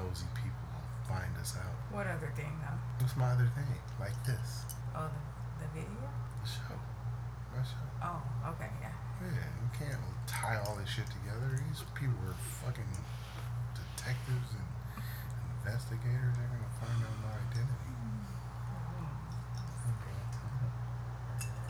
nosy 0.01 0.25
people 0.35 0.65
will 0.73 0.89
find 1.05 1.31
us 1.37 1.57
out. 1.61 1.77
What 1.93 2.07
other 2.09 2.33
thing 2.37 2.53
though? 2.65 2.79
What's 3.05 3.17
my 3.17 3.31
other 3.37 3.49
thing? 3.55 3.69
Like 4.01 4.17
this, 4.25 4.65
Oh, 4.97 5.07
the, 5.13 5.21
the 5.61 5.69
video. 5.77 6.09
the 6.41 6.49
show, 6.49 6.77
my 7.53 7.61
show. 7.63 7.85
Oh, 8.03 8.21
okay, 8.57 8.71
yeah. 8.81 8.97
Yeah, 9.21 9.45
you 9.61 9.69
can't 9.77 10.01
tie 10.27 10.57
all 10.65 10.77
this 10.81 10.89
shit 10.89 11.05
together. 11.13 11.53
These 11.69 11.85
people 11.93 12.17
are 12.25 12.39
fucking 12.65 12.89
detectives 13.77 14.49
and 14.57 14.65
investigators. 15.61 16.33
They're 16.41 16.49
gonna 16.49 16.73
find 16.81 16.99
out 17.05 17.17
my 17.21 17.37
identity. 17.37 17.93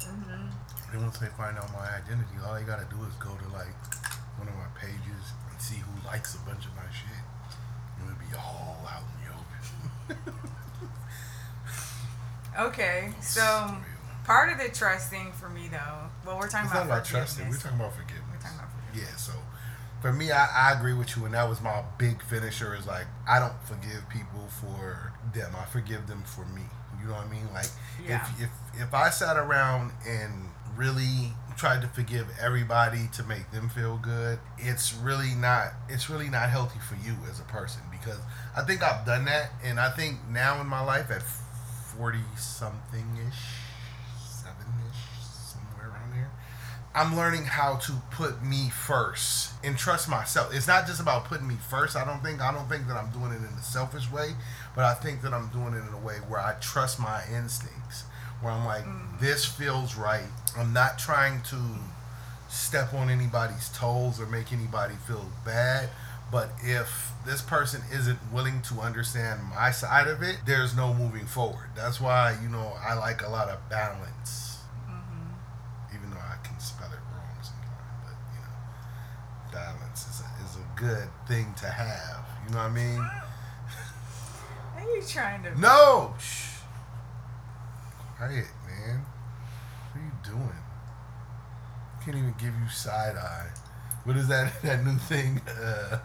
Mm-hmm. 0.00 0.94
And 0.94 1.02
once 1.02 1.18
they 1.18 1.26
find 1.34 1.58
out 1.58 1.70
my 1.72 1.87
identity, 1.99 2.34
all 2.46 2.54
they 2.54 2.62
gotta 2.62 2.87
do 2.90 3.02
is 3.04 3.14
go 3.18 3.30
to 3.34 3.49
like 3.52 3.75
one 4.38 4.49
of 4.49 4.54
my 4.54 4.70
pages 4.78 5.34
and 5.50 5.60
see 5.60 5.76
who 5.82 5.92
likes 6.06 6.34
a 6.34 6.38
bunch 6.46 6.66
of 6.66 6.75
my 6.75 6.87
shit. 6.90 7.22
And 8.32 8.38
it'll 8.38 8.38
be 8.38 8.38
all 8.38 8.88
out 8.88 9.02
in 9.02 10.14
the 10.14 10.14
open. 10.14 10.42
Okay, 12.58 13.10
so 13.22 13.76
part 14.25 14.52
of 14.52 14.58
the 14.58 14.68
trust 14.75 15.08
thing 15.08 15.32
for 15.32 15.49
me 15.49 15.68
though. 15.70 16.08
Well, 16.26 16.37
we're 16.38 16.49
talking 16.49 16.66
It's 16.66 16.75
about 16.75 16.87
about 16.87 17.04
trusting. 17.04 17.49
We're 17.49 17.56
talking 17.56 17.78
about 17.78 17.94
forgiveness. 17.94 18.25
We're 18.32 18.38
talking 18.42 18.58
about 18.58 18.70
forgiveness. 18.87 19.10
Yeah, 19.12 19.16
so 19.16 19.32
for 20.02 20.12
me, 20.12 20.30
I, 20.32 20.46
I 20.70 20.72
agree 20.78 20.92
with 20.92 21.16
you, 21.16 21.25
and 21.25 21.34
that 21.34 21.49
was 21.49 21.60
my 21.62 21.82
big 21.96 22.22
finisher. 22.25 22.75
Is 22.75 22.87
like 22.87 23.06
I 23.26 23.38
don't 23.38 23.54
forgive 23.64 24.06
people 24.10 24.49
for 24.60 25.12
them. 25.32 25.52
I 25.56 25.64
forgive 25.66 26.06
them 26.08 26.22
for 26.25 26.44
me. 26.46 26.62
You 27.00 27.06
know 27.08 27.14
what 27.14 27.26
I 27.26 27.30
mean? 27.30 27.46
Like 27.54 27.68
Yeah. 28.04 28.26
if 28.38 28.42
if 28.42 28.82
if 28.82 28.94
I 28.94 29.10
sat 29.10 29.37
around 29.37 29.92
and 30.06 30.50
really 30.80 31.32
tried 31.58 31.82
to 31.82 31.88
forgive 31.88 32.26
everybody 32.40 33.06
to 33.12 33.22
make 33.25 33.50
them 33.50 33.68
feel 33.68 33.99
good, 33.99 34.38
it's 34.56 34.94
really 34.94 35.34
not 35.34 35.75
it's 35.90 36.08
really 36.08 36.30
not 36.30 36.49
healthy 36.49 36.78
for 36.88 36.94
you 37.06 37.14
as 37.30 37.38
a 37.38 37.44
person 37.44 37.82
because 37.90 38.18
I 38.56 38.62
think 38.62 38.82
I've 38.82 39.04
done 39.04 39.26
that, 39.26 39.50
and 39.62 39.78
I 39.78 39.90
think 39.90 40.16
now 40.30 40.58
in 40.62 40.66
my 40.66 40.80
life 40.80 41.10
at 41.10 41.22
forty 41.22 42.25
something 42.38 43.04
ish, 43.28 43.44
seven 44.25 44.66
ish, 44.88 45.22
somewhere 45.22 45.90
around 45.90 46.12
there. 46.12 46.30
I'm 46.94 47.14
learning 47.14 47.44
how 47.44 47.76
to 47.76 47.92
put 48.10 48.42
me 48.42 48.70
first 48.70 49.52
and 49.62 49.76
trust 49.76 50.08
myself. 50.08 50.54
It's 50.54 50.66
not 50.66 50.87
just 50.87 50.99
about 50.99 51.26
putting 51.26 51.46
me 51.46 51.56
first. 51.68 51.94
I 51.94 52.06
don't 52.06 52.22
think 52.22 52.40
I 52.40 52.52
don't 52.52 52.70
think 52.70 52.88
that 52.88 52.96
I'm 52.96 53.10
doing 53.10 53.32
it 53.32 53.37
in 53.37 53.58
a 53.58 53.62
selfish 53.62 54.10
way, 54.10 54.30
but 54.75 54.84
I 54.84 54.94
think 54.94 55.20
that 55.22 55.34
I'm 55.34 55.49
doing 55.50 55.75
it 55.75 55.87
in 55.87 55.92
a 55.92 56.00
way 56.00 56.16
where 56.26 56.40
I 56.40 56.54
trust 56.54 56.99
my 56.99 57.22
instincts. 57.30 58.04
Where 58.40 58.52
I'm 58.52 58.64
like, 58.64 58.85
this 59.20 59.44
feels 59.44 59.97
right. 59.97 60.25
I'm 60.56 60.73
not 60.73 60.99
trying 60.99 61.42
to 61.42 61.56
step 62.49 62.92
on 62.94 63.11
anybody's 63.11 63.68
toes 63.70 64.18
or 64.20 64.26
make 64.26 64.52
anybody 64.52 64.94
feel 65.06 65.30
bad. 65.44 65.90
But 66.32 66.50
if 66.62 67.11
this 67.26 67.42
person 67.42 67.82
isn't 67.92 68.18
willing 68.32 68.62
to 68.62 68.80
understand 68.80 69.40
my 69.54 69.70
side 69.73 70.06
of 70.06 70.23
it, 70.23 70.38
there's 70.47 70.76
no 70.76 70.94
moving 70.94 71.26
forward. 71.26 71.70
That's 71.76 72.00
why, 72.00 72.37
you 72.42 72.49
know, 72.49 72.73
I 72.80 72.94
like 72.94 73.23
a 73.23 73.28
lot 73.28 73.49
of 73.49 73.59
balance 73.68 74.59
Mm-hmm. 74.88 75.97
even 75.97 76.11
though 76.11 76.16
I 76.18 76.37
can 76.47 76.59
spell 76.61 76.88
it 76.88 76.99
wrong 77.12 77.35
sometimes. 77.42 78.04
But 78.04 78.16
you 78.32 78.40
know, 78.40 79.52
balance 79.52 80.06
is 80.09 80.20
a, 80.23 80.44
is 80.44 80.56
a 80.56 80.80
good 80.80 81.09
thing 81.28 81.52
to 81.61 81.66
have. 81.66 82.25
You 82.47 82.54
know 82.54 82.59
what 82.62 82.70
I 82.70 82.75
mean? 82.75 83.11
Are 84.76 84.97
you 84.97 85.02
trying 85.06 85.42
to? 85.44 85.61
No, 85.61 86.14
shh, 86.18 86.39
quiet, 88.20 88.44
man. 88.66 89.00
What 89.92 90.00
are 90.00 90.04
you 90.04 90.12
doing? 90.24 90.62
Can't 92.04 92.16
even 92.16 92.34
give 92.38 92.52
you 92.62 92.68
side 92.68 93.16
eye. 93.16 93.48
What 94.04 94.16
is 94.16 94.28
that? 94.28 94.52
That 94.62 94.84
new 94.84 94.96
thing? 94.96 95.40
Uh, 95.48 95.98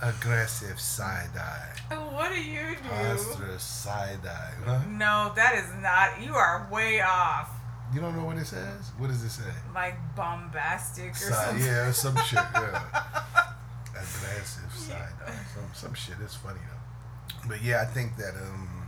aggressive 0.00 0.80
side 0.80 1.30
eye. 1.36 1.94
What 1.94 2.30
do 2.32 2.40
you 2.42 2.76
do? 2.82 2.88
Posture 2.88 3.58
side 3.58 4.26
eye. 4.26 4.52
Huh? 4.64 4.80
No, 4.88 5.32
that 5.36 5.54
is 5.54 5.70
not. 5.80 6.20
You 6.24 6.34
are 6.34 6.66
way 6.70 7.00
off. 7.00 7.48
You 7.94 8.00
don't 8.00 8.16
know 8.16 8.24
what 8.24 8.38
it 8.38 8.46
says? 8.46 8.90
What 8.98 9.08
does 9.08 9.22
it 9.22 9.30
say? 9.30 9.52
Like 9.74 9.94
bombastic 10.16 11.10
or 11.12 11.14
Side, 11.14 11.46
something. 11.46 11.66
yeah, 11.66 11.92
some 11.92 12.16
shit. 12.16 12.38
Yeah. 12.54 12.82
aggressive 13.90 14.72
side 14.74 15.12
eye. 15.26 15.32
Some 15.54 15.70
some 15.74 15.94
shit. 15.94 16.16
It's 16.24 16.34
funny 16.34 16.58
though. 16.70 17.48
But 17.48 17.62
yeah, 17.62 17.82
I 17.82 17.84
think 17.84 18.16
that 18.16 18.34
um, 18.34 18.81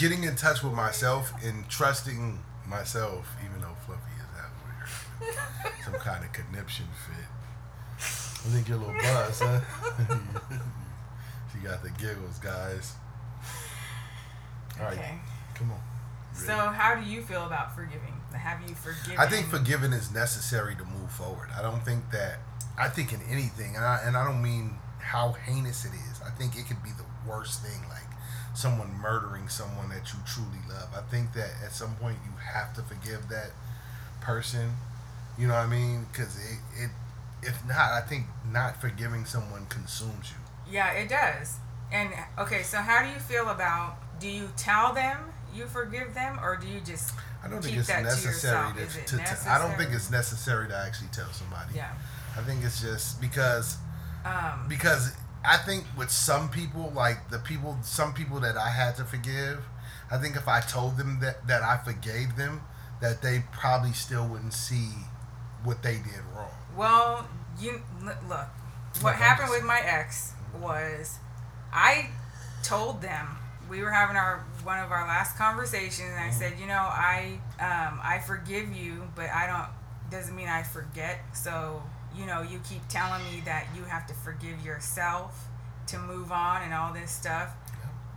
getting 0.00 0.24
in 0.24 0.34
touch 0.34 0.62
with 0.62 0.72
myself 0.72 1.32
and 1.44 1.68
trusting 1.68 2.40
myself, 2.66 3.28
even 3.44 3.60
though 3.60 3.76
Fluffy 3.84 4.00
is 4.16 4.40
out 4.40 4.50
weird, 5.20 5.74
some 5.84 5.94
kind 5.94 6.24
of 6.24 6.32
conniption 6.32 6.86
fit. 7.06 7.26
I 7.98 8.48
think 8.48 8.68
you're 8.68 8.78
a 8.78 8.80
little 8.80 8.94
buzz, 8.94 9.40
huh? 9.40 9.60
she 11.52 11.58
got 11.58 11.82
the 11.82 11.90
giggles, 11.90 12.38
guys. 12.38 12.94
All 14.78 14.86
right, 14.86 14.94
Okay. 14.94 15.14
come 15.54 15.72
on. 15.72 15.80
So, 16.32 16.54
how 16.56 16.94
do 16.94 17.04
you 17.06 17.20
feel 17.22 17.44
about 17.44 17.74
forgiving? 17.74 18.14
Have 18.32 18.66
you 18.66 18.74
forgiven? 18.74 19.18
I 19.18 19.26
think 19.26 19.48
forgiving 19.48 19.92
is 19.92 20.10
necessary 20.12 20.74
to 20.76 20.84
move 20.84 21.10
forward. 21.10 21.48
I 21.56 21.60
don't 21.60 21.84
think 21.84 22.10
that. 22.12 22.38
I 22.78 22.88
think 22.88 23.12
in 23.12 23.20
anything, 23.28 23.76
and 23.76 23.84
I 23.84 24.00
and 24.06 24.16
I 24.16 24.24
don't 24.24 24.40
mean 24.40 24.78
how 25.00 25.32
heinous 25.32 25.84
it 25.84 25.92
is. 25.92 26.22
I 26.24 26.30
think 26.30 26.56
it 26.56 26.66
could 26.66 26.82
be 26.82 26.90
the 26.90 27.04
worst 27.30 27.62
thing, 27.62 27.80
like 27.90 28.06
someone 28.54 28.92
murdering 29.00 29.48
someone 29.48 29.88
that 29.90 30.12
you 30.12 30.18
truly 30.26 30.58
love. 30.68 30.88
I 30.96 31.02
think 31.10 31.32
that 31.34 31.50
at 31.64 31.72
some 31.72 31.94
point 31.96 32.18
you 32.24 32.32
have 32.52 32.74
to 32.74 32.82
forgive 32.82 33.28
that 33.28 33.50
person. 34.20 34.72
You 35.38 35.48
know 35.48 35.54
what 35.54 35.64
I 35.64 35.68
mean? 35.68 36.06
Because 36.10 36.36
it, 36.36 36.58
it, 36.84 36.90
if 37.42 37.64
not, 37.66 37.92
I 37.92 38.00
think 38.00 38.26
not 38.50 38.80
forgiving 38.80 39.24
someone 39.24 39.66
consumes 39.66 40.30
you. 40.30 40.72
Yeah, 40.72 40.92
it 40.92 41.08
does. 41.08 41.56
And 41.92 42.10
okay, 42.38 42.62
so 42.62 42.78
how 42.78 43.02
do 43.02 43.08
you 43.08 43.18
feel 43.18 43.48
about? 43.48 43.96
Do 44.20 44.28
you 44.28 44.50
tell 44.56 44.92
them 44.92 45.18
you 45.54 45.66
forgive 45.66 46.14
them, 46.14 46.38
or 46.42 46.56
do 46.56 46.68
you 46.68 46.80
just? 46.80 47.14
I 47.42 47.48
don't 47.48 47.62
think 47.62 47.78
it's 47.78 47.88
to 47.88 48.02
necessary 48.02 48.72
to, 48.74 48.82
it 48.82 49.06
to, 49.06 49.16
to- 49.16 49.50
I 49.50 49.58
don't 49.58 49.76
think 49.78 49.92
it's 49.92 50.10
necessary 50.10 50.68
to 50.68 50.76
actually 50.76 51.08
tell 51.12 51.30
somebody. 51.32 51.74
Yeah. 51.74 51.90
I 52.36 52.42
think 52.42 52.62
it's 52.64 52.80
just 52.80 53.20
because 53.20 53.78
Um. 54.24 54.66
because 54.68 55.12
I 55.44 55.56
think 55.58 55.84
with 55.96 56.10
some 56.10 56.50
people, 56.50 56.92
like 56.94 57.30
the 57.30 57.38
people, 57.38 57.78
some 57.82 58.12
people 58.14 58.40
that 58.40 58.56
I 58.56 58.70
had 58.70 58.96
to 58.96 59.04
forgive, 59.04 59.64
I 60.10 60.18
think 60.18 60.36
if 60.36 60.48
I 60.48 60.60
told 60.60 60.96
them 60.98 61.20
that 61.20 61.46
that 61.48 61.62
I 61.62 61.78
forgave 61.78 62.36
them, 62.36 62.62
that 63.00 63.22
they 63.22 63.44
probably 63.52 63.92
still 63.92 64.26
wouldn't 64.28 64.54
see 64.54 64.90
what 65.64 65.82
they 65.82 65.94
did 65.96 66.22
wrong. 66.34 66.50
Well, 66.76 67.28
you 67.58 67.82
look. 68.28 68.46
What 69.00 69.14
I'm 69.14 69.18
happened 69.18 69.50
with 69.50 69.64
my 69.64 69.80
ex 69.80 70.32
was, 70.60 71.18
I 71.72 72.10
told 72.62 73.02
them 73.02 73.38
we 73.68 73.82
were 73.82 73.90
having 73.90 74.16
our 74.16 74.44
one 74.62 74.78
of 74.78 74.90
our 74.90 75.06
last 75.06 75.36
conversations, 75.36 76.10
and 76.10 76.18
I 76.20 76.30
Mm-hmm. 76.30 76.38
said, 76.38 76.58
you 76.60 76.66
know, 76.66 76.74
I 76.74 77.38
um, 77.60 78.00
I 78.02 78.20
forgive 78.26 78.72
you, 78.72 79.08
but 79.14 79.30
I 79.30 79.46
don't 79.46 79.68
doesn't 80.10 80.34
mean 80.34 80.48
I 80.48 80.62
forget. 80.62 81.20
So 81.34 81.82
you 82.14 82.26
know, 82.26 82.42
you 82.42 82.60
keep 82.68 82.86
telling 82.88 83.22
me 83.32 83.40
that 83.44 83.66
you 83.76 83.84
have 83.84 84.06
to 84.08 84.14
forgive 84.14 84.64
yourself 84.64 85.46
to 85.88 85.98
move 85.98 86.30
on 86.32 86.62
and 86.62 86.72
all 86.74 86.92
this 86.92 87.10
stuff. 87.10 87.50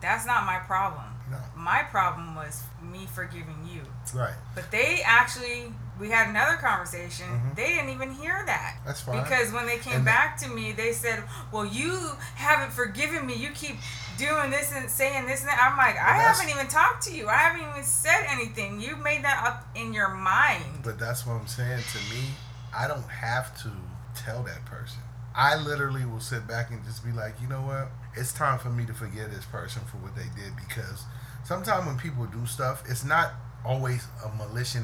That's 0.01 0.25
not 0.25 0.45
my 0.45 0.57
problem. 0.59 1.05
No, 1.31 1.37
My 1.55 1.83
problem 1.83 2.35
was 2.35 2.63
me 2.81 3.05
forgiving 3.05 3.67
you. 3.67 3.81
right. 4.13 4.33
But 4.53 4.69
they 4.71 5.01
actually, 5.05 5.71
we 5.97 6.09
had 6.09 6.27
another 6.27 6.57
conversation. 6.57 7.25
Mhm. 7.27 7.55
They 7.55 7.67
didn't 7.69 7.89
even 7.91 8.11
hear 8.13 8.43
that. 8.45 8.75
That's 8.85 8.99
fine. 9.01 9.23
Because 9.23 9.51
when 9.53 9.65
they 9.65 9.77
came 9.77 9.95
And- 9.97 10.05
back 10.05 10.35
to 10.39 10.49
me, 10.49 10.73
they 10.73 10.91
said, 10.91 11.23
"Well, 11.51 11.65
you 11.65 12.17
haven't 12.35 12.73
forgiven 12.73 13.25
me. 13.25 13.35
You 13.35 13.51
keep 13.51 13.79
doing 14.17 14.51
this 14.51 14.73
and 14.73 14.89
saying 14.91 15.25
this 15.25 15.39
and 15.39 15.49
that." 15.49 15.59
I'm 15.63 15.77
like, 15.77 15.97
"I 15.97 16.17
Well, 16.17 16.33
haven't 16.33 16.49
even 16.49 16.67
talked 16.67 17.03
to 17.03 17.11
you. 17.15 17.29
I 17.29 17.37
haven't 17.37 17.61
even 17.61 17.83
said 17.85 18.25
anything. 18.27 18.81
You 18.81 18.97
made 18.97 19.23
that 19.23 19.45
up 19.45 19.65
in 19.75 19.93
your 19.93 20.09
mind." 20.09 20.83
But 20.83 20.99
that's 20.99 21.25
what 21.25 21.35
I'm 21.35 21.47
saying. 21.47 21.81
To 21.93 21.97
me, 22.13 22.35
I 22.73 22.87
don't 22.87 23.09
have 23.09 23.55
to 23.63 23.69
tell 24.15 24.43
that 24.43 24.65
person. 24.65 25.01
I 25.35 25.55
literally 25.55 26.05
will 26.05 26.19
sit 26.19 26.47
back 26.47 26.69
and 26.69 26.83
just 26.83 27.03
be 27.03 27.11
like, 27.11 27.35
you 27.41 27.47
know 27.47 27.61
what? 27.61 27.89
It's 28.15 28.33
time 28.33 28.59
for 28.59 28.69
me 28.69 28.85
to 28.85 28.93
forgive 28.93 29.33
this 29.33 29.45
person 29.45 29.81
for 29.89 29.97
what 29.97 30.15
they 30.15 30.29
did 30.35 30.55
because 30.55 31.03
sometimes 31.43 31.87
when 31.87 31.97
people 31.97 32.25
do 32.25 32.45
stuff, 32.45 32.83
it's 32.87 33.03
not 33.03 33.33
always 33.65 34.05
a 34.23 34.29
malicious 34.35 34.83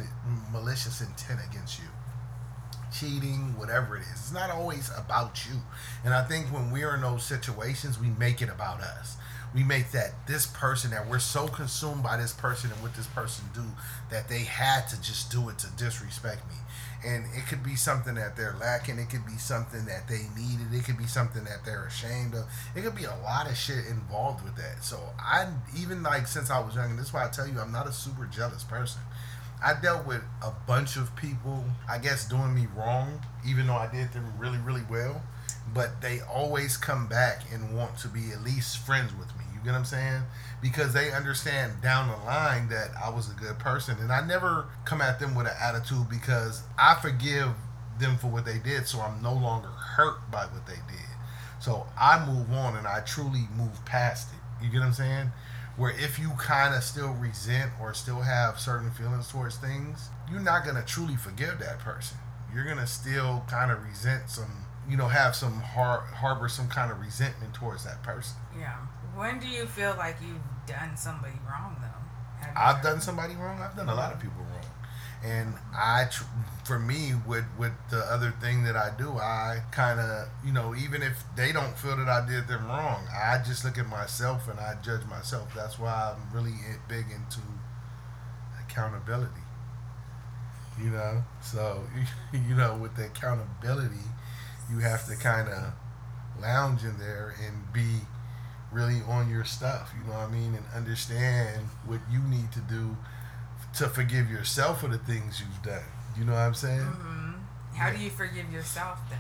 malicious 0.52 1.02
intent 1.02 1.40
against 1.50 1.80
you. 1.80 1.86
Cheating, 2.92 3.56
whatever 3.58 3.98
it 3.98 4.02
is, 4.02 4.10
it's 4.14 4.34
not 4.34 4.50
always 4.50 4.90
about 4.98 5.46
you. 5.48 5.62
And 6.04 6.14
I 6.14 6.24
think 6.24 6.48
when 6.48 6.72
we're 6.72 6.96
in 6.96 7.02
those 7.02 7.24
situations, 7.24 8.00
we 8.00 8.10
make 8.10 8.42
it 8.42 8.50
about 8.50 8.82
us. 8.82 9.18
We 9.54 9.64
make 9.64 9.92
that 9.92 10.28
this 10.28 10.46
person 10.46 10.92
that 10.92 11.08
we're 11.08 11.20
so 11.20 11.48
consumed 11.48 12.04
by 12.04 12.18
this 12.18 12.34
person 12.34 12.72
and 12.72 12.82
what 12.82 12.94
this 12.96 13.08
person 13.08 13.46
do 13.54 13.64
that 14.12 14.30
they 14.30 14.40
had 14.40 14.88
to 14.90 15.02
just 15.02 15.32
do 15.32 15.50
it 15.50 15.58
to 15.60 15.68
disrespect 15.78 16.42
me. 16.48 16.56
And 17.06 17.26
it 17.36 17.48
could 17.48 17.64
be 17.64 17.76
something 17.76 18.16
that 18.16 18.36
they're 18.36 18.56
lacking. 18.60 19.00
It 19.00 19.10
could 19.10 19.26
be 19.26 19.38
something 19.38 19.86
that 19.86 20.08
they 20.08 20.26
needed. 20.38 20.74
It 20.74 20.84
could 20.84 20.98
be 20.98 21.08
something 21.08 21.44
that 21.46 21.66
they're 21.66 21.86
ashamed 21.86 22.36
of. 22.36 22.46
It 22.76 22.82
could 22.82 22.96
be 22.96 23.06
a 23.06 23.16
lot 23.24 23.50
of 23.50 23.58
shit 23.58 23.86
involved 23.88 24.44
with 24.44 24.56
that. 24.58 24.84
So 24.84 25.00
i 25.20 25.48
even 25.78 26.04
like 26.04 26.28
since 26.28 26.50
i 26.50 26.60
was 26.60 26.76
young 26.76 26.92
and 26.92 27.00
this 27.00 27.08
is 27.08 27.14
why 27.14 27.26
i 27.26 27.30
tell 27.30 27.48
you 27.48 27.60
i'm 27.60 27.72
not 27.72 27.88
a 27.88 27.92
super 27.94 28.26
jealous 28.26 28.64
person. 28.64 29.02
I 29.64 29.74
dealt 29.82 30.08
with 30.08 30.22
a 30.42 30.52
bunch 30.68 30.96
of 30.96 31.14
people 31.16 31.64
i 31.90 31.98
guess 31.98 32.28
doing 32.28 32.54
me 32.56 32.68
wrong 32.76 33.20
even 33.46 33.68
though 33.68 33.76
i 33.76 33.92
did 33.92 34.12
them 34.14 34.26
really 34.38 34.58
really 34.60 34.84
well 34.90 35.22
but 35.74 36.02
they 36.02 36.20
always 36.22 36.78
come 36.78 37.08
back 37.08 37.44
and 37.54 37.76
want 37.76 37.98
to 37.98 38.08
be 38.08 38.32
at 38.32 38.44
least 38.44 38.78
friends 38.78 39.14
with 39.18 39.28
me 39.38 39.44
you 39.54 39.60
get 39.64 39.72
what 39.72 39.80
i'm 39.80 39.86
saying 39.86 40.24
because 40.62 40.94
they 40.94 41.12
understand 41.12 41.82
down 41.82 42.10
the 42.10 42.26
line 42.26 42.68
that 42.70 42.90
I 43.02 43.10
was 43.10 43.30
a 43.30 43.34
good 43.34 43.60
person. 43.60 43.98
And 44.00 44.12
I 44.12 44.26
never 44.26 44.68
come 44.86 45.02
at 45.02 45.20
them 45.20 45.36
with 45.36 45.48
an 45.48 45.54
attitude 45.62 46.10
because 46.10 46.64
I 46.78 46.96
forgive 47.02 47.50
them 48.00 48.18
for 48.18 48.28
what 48.28 48.46
they 48.46 48.60
did, 48.60 48.88
so 48.88 49.00
I'm 49.00 49.22
no 49.22 49.34
longer 49.34 49.68
hurt 49.68 50.30
by 50.32 50.46
what 50.46 50.66
they 50.66 50.74
did. 50.74 51.06
So 51.60 51.86
I 52.00 52.26
move 52.26 52.52
on 52.52 52.78
and 52.78 52.88
I 52.88 53.02
truly 53.02 53.48
move 53.58 53.84
past 53.86 54.30
it. 54.32 54.64
You 54.66 54.72
get 54.72 54.80
what 54.80 54.88
I'm 54.88 54.94
saying? 54.94 55.32
Where 55.78 55.92
if 55.92 56.20
you 56.20 56.32
kind 56.38 56.76
of 56.76 56.84
still 56.84 57.14
resent 57.14 57.72
or 57.82 57.94
still 57.94 58.22
have 58.22 58.60
certain 58.60 58.92
feelings 58.92 59.30
towards 59.30 59.58
things, 59.58 60.10
you're 60.30 60.42
not 60.42 60.64
going 60.64 60.76
to 60.76 60.84
truly 60.84 61.16
forgive 61.16 61.60
that 61.60 61.80
person. 61.80 62.18
You're 62.54 62.66
going 62.66 62.78
to 62.78 62.88
still 62.88 63.44
kind 63.48 63.72
of 63.72 63.82
resent 63.86 64.30
some, 64.30 64.66
you 64.90 64.98
know, 64.98 65.08
have 65.08 65.36
some 65.36 65.62
har- 65.62 66.06
harbor 66.16 66.50
some 66.50 66.68
kind 66.68 66.92
of 66.92 67.00
resentment 67.00 67.54
towards 67.54 67.84
that 67.86 68.02
person. 68.04 68.36
Yeah. 68.58 68.76
When 69.16 69.40
do 69.40 69.48
you 69.48 69.66
feel 69.66 69.96
like 69.98 70.18
you've 70.22 70.38
done 70.66 70.96
somebody 70.98 71.36
wrong, 71.48 71.76
though? 71.82 71.88
I've 72.56 72.82
done 72.82 73.02
somebody 73.02 73.36
wrong. 73.36 73.62
I've 73.62 73.76
done 73.76 73.90
a 73.90 73.96
lot 73.96 74.14
of 74.14 74.20
people 74.20 74.42
wrong, 74.42 74.72
and 75.24 75.54
I, 75.76 76.06
tr- 76.10 76.24
for 76.64 76.80
me, 76.80 77.14
with 77.28 77.44
with 77.58 77.74
the 77.90 78.00
other 78.00 78.32
thing 78.42 78.64
that 78.64 78.76
I 78.76 78.92
do, 78.98 79.12
I 79.18 79.62
kind 79.72 80.00
of, 80.00 80.30
you 80.46 80.54
know, 80.54 80.74
even 80.74 81.04
if 81.04 81.24
they 81.36 81.52
don't 81.52 81.78
feel 81.78 81.98
that 81.98 82.08
I 82.08 82.26
did 82.26 82.48
them 82.48 82.66
wrong, 82.66 83.06
I 83.12 83.42
just 83.46 83.66
look 83.66 83.78
at 83.78 83.88
myself 83.88 84.48
and 84.48 84.60
I 84.60 84.76
judge 84.82 85.06
myself. 85.06 85.54
That's 85.54 85.78
why 85.78 86.16
I'm 86.16 86.36
really 86.36 86.56
big 86.88 87.06
into 87.12 87.42
accountability. 88.60 89.42
You 90.82 90.92
know, 90.92 91.24
so 91.42 91.84
you 92.34 92.56
know, 92.56 92.78
with 92.78 92.96
the 92.96 93.06
accountability, 93.08 94.06
you 94.72 94.80
have 94.80 95.06
to 95.08 95.16
kind 95.16 95.48
of 95.50 95.74
lounge 96.42 96.84
in 96.84 96.98
there 97.00 97.36
and 97.46 97.74
be 97.74 98.02
really 98.72 99.02
on 99.08 99.30
your 99.30 99.44
stuff, 99.44 99.92
you 99.98 100.04
know 100.08 100.18
what 100.18 100.30
I 100.30 100.32
mean, 100.32 100.56
and 100.56 100.66
understand 100.76 101.66
what 101.86 102.00
you 102.12 102.20
need 102.20 102.52
to 102.52 102.60
do 102.60 102.96
to 103.78 103.88
forgive 103.88 104.30
yourself 104.30 104.82
for 104.82 104.88
the 104.88 104.98
things 104.98 105.40
you've 105.40 105.64
done. 105.64 105.84
You 106.18 106.26
know 106.26 106.34
what 106.34 106.40
I'm 106.40 106.54
saying? 106.54 106.80
Mm-hmm. 106.80 107.32
How 107.76 107.88
yeah. 107.88 107.98
do 107.98 108.04
you 108.04 108.10
forgive 108.10 108.52
yourself 108.52 109.00
then? 109.10 109.20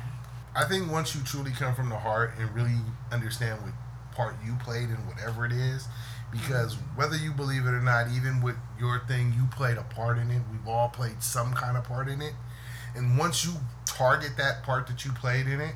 I 0.56 0.66
think 0.66 0.92
once 0.92 1.16
you 1.16 1.22
truly 1.24 1.52
come 1.52 1.76
from 1.76 1.90
the 1.90 1.98
heart 1.98 2.34
and 2.40 2.54
really 2.54 2.76
understand 3.12 3.62
what 3.62 3.74
part 4.14 4.36
you 4.46 4.56
played 4.64 4.90
in 4.90 4.98
whatever 5.08 5.46
it 5.46 5.52
is, 5.52 5.88
because 6.32 6.76
mm-hmm. 6.76 6.98
whether 6.98 7.16
you 7.16 7.32
believe 7.32 7.66
it 7.66 7.70
or 7.72 7.82
not, 7.82 8.08
even 8.16 8.42
with 8.42 8.56
your 8.80 9.02
thing, 9.08 9.34
you 9.38 9.46
played 9.52 9.78
a 9.78 9.84
part 9.84 10.18
in 10.18 10.30
it. 10.32 10.42
We've 10.52 10.68
all 10.68 10.90
played 10.90 11.24
some 11.24 11.54
kind 11.54 11.78
of 11.78 11.84
part 11.84 12.08
in 12.08 12.22
it. 12.22 12.34
And 12.96 13.18
once 13.18 13.46
you 13.46 13.54
target 14.00 14.32
that 14.38 14.64
part 14.64 14.88
that 14.88 15.04
you 15.04 15.12
played 15.12 15.46
in 15.46 15.60
it, 15.60 15.76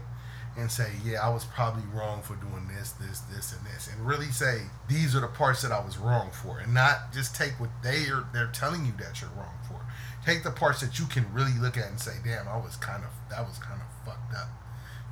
and 0.56 0.72
say, 0.72 0.90
yeah, 1.04 1.20
I 1.26 1.30
was 1.30 1.46
probably 1.46 1.84
wrong 1.94 2.22
for 2.22 2.36
doing 2.36 2.68
this, 2.68 2.92
this, 2.94 3.20
this, 3.22 3.54
and 3.54 3.66
this, 3.66 3.90
and 3.92 4.06
really 4.06 4.28
say 4.28 4.62
these 4.88 5.16
are 5.16 5.20
the 5.20 5.28
parts 5.28 5.62
that 5.64 5.72
I 5.72 5.84
was 5.84 5.98
wrong 5.98 6.30
for, 6.32 6.60
and 6.60 6.74
not 6.74 7.12
just 7.12 7.36
take 7.36 7.60
what 7.60 7.72
they 7.82 8.06
are 8.08 8.26
they're 8.34 8.52
telling 8.54 8.86
you 8.86 8.94
that 9.00 9.20
you're 9.20 9.32
wrong 9.32 9.58
for. 9.68 9.82
Take 10.26 10.44
the 10.44 10.52
parts 10.52 10.80
that 10.82 11.00
you 11.00 11.06
can 11.06 11.26
really 11.34 11.58
look 11.60 11.76
at 11.76 11.90
and 11.90 12.00
say, 12.00 12.14
damn, 12.24 12.48
I 12.48 12.58
was 12.58 12.78
kind 12.78 13.04
of 13.04 13.10
that 13.30 13.46
was 13.46 13.58
kind 13.58 13.82
of 13.82 13.88
fucked 14.06 14.34
up. 14.36 14.50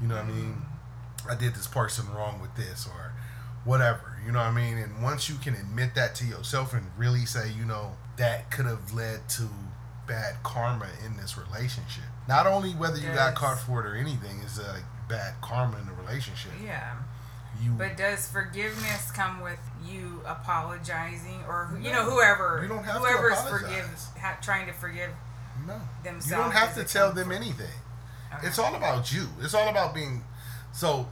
You 0.01 0.07
know 0.07 0.15
what 0.15 0.25
I 0.25 0.31
mean? 0.31 0.61
I 1.29 1.35
did 1.35 1.53
this 1.53 1.67
person 1.67 2.05
wrong 2.13 2.39
with 2.41 2.55
this 2.55 2.87
or 2.87 3.13
whatever. 3.65 4.17
You 4.25 4.31
know 4.31 4.39
what 4.39 4.47
I 4.47 4.51
mean? 4.51 4.77
And 4.77 5.03
once 5.03 5.29
you 5.29 5.35
can 5.35 5.55
admit 5.55 5.95
that 5.95 6.15
to 6.15 6.25
yourself 6.25 6.73
and 6.73 6.85
really 6.97 7.25
say, 7.25 7.51
you 7.57 7.65
know, 7.65 7.91
that 8.17 8.51
could 8.51 8.65
have 8.65 8.93
led 8.93 9.27
to 9.29 9.49
bad 10.07 10.35
karma 10.43 10.87
in 11.05 11.17
this 11.17 11.37
relationship. 11.37 12.05
Not 12.27 12.47
only 12.47 12.71
whether 12.71 12.97
you 12.97 13.07
yes. 13.07 13.15
got 13.15 13.35
caught 13.35 13.59
for 13.59 13.85
it 13.85 13.89
or 13.89 13.95
anything 13.95 14.39
is 14.45 14.59
like 14.59 14.83
bad 15.09 15.35
karma 15.41 15.77
in 15.79 15.85
the 15.85 15.93
relationship. 15.93 16.51
Yeah. 16.63 16.95
You, 17.61 17.71
but 17.71 17.95
does 17.97 18.27
forgiveness 18.27 19.11
come 19.11 19.41
with 19.41 19.59
you 19.85 20.21
apologizing 20.25 21.43
or 21.47 21.69
you 21.79 21.91
no, 21.91 22.03
know 22.05 22.09
whoever 22.09 22.59
you 22.63 22.67
don't 22.67 22.83
have 22.83 23.01
whoever's 23.01 23.39
to 23.43 23.49
forgive 23.49 23.85
ha, 24.19 24.37
trying 24.41 24.65
to 24.65 24.73
forgive 24.73 25.11
no 25.67 25.79
themselves 26.03 26.29
you 26.29 26.37
don't 26.37 26.51
have 26.53 26.73
to 26.75 26.83
tell 26.83 27.11
them 27.11 27.31
anything 27.31 27.67
okay. 28.33 28.47
it's 28.47 28.57
all 28.57 28.73
about 28.73 29.13
you 29.13 29.27
it's 29.41 29.53
all 29.53 29.69
about 29.69 29.93
being 29.93 30.23
so 30.71 31.07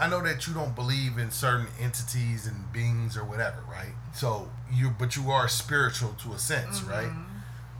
i 0.00 0.08
know 0.08 0.20
that 0.22 0.46
you 0.48 0.54
don't 0.54 0.74
believe 0.74 1.18
in 1.18 1.30
certain 1.30 1.66
entities 1.78 2.46
and 2.46 2.72
beings 2.72 3.16
or 3.16 3.24
whatever 3.24 3.62
right 3.70 3.92
so 4.14 4.50
you 4.72 4.90
but 4.98 5.14
you 5.14 5.30
are 5.30 5.46
spiritual 5.46 6.14
to 6.14 6.32
a 6.32 6.38
sense 6.38 6.80
mm-hmm. 6.80 6.90
right 6.90 7.12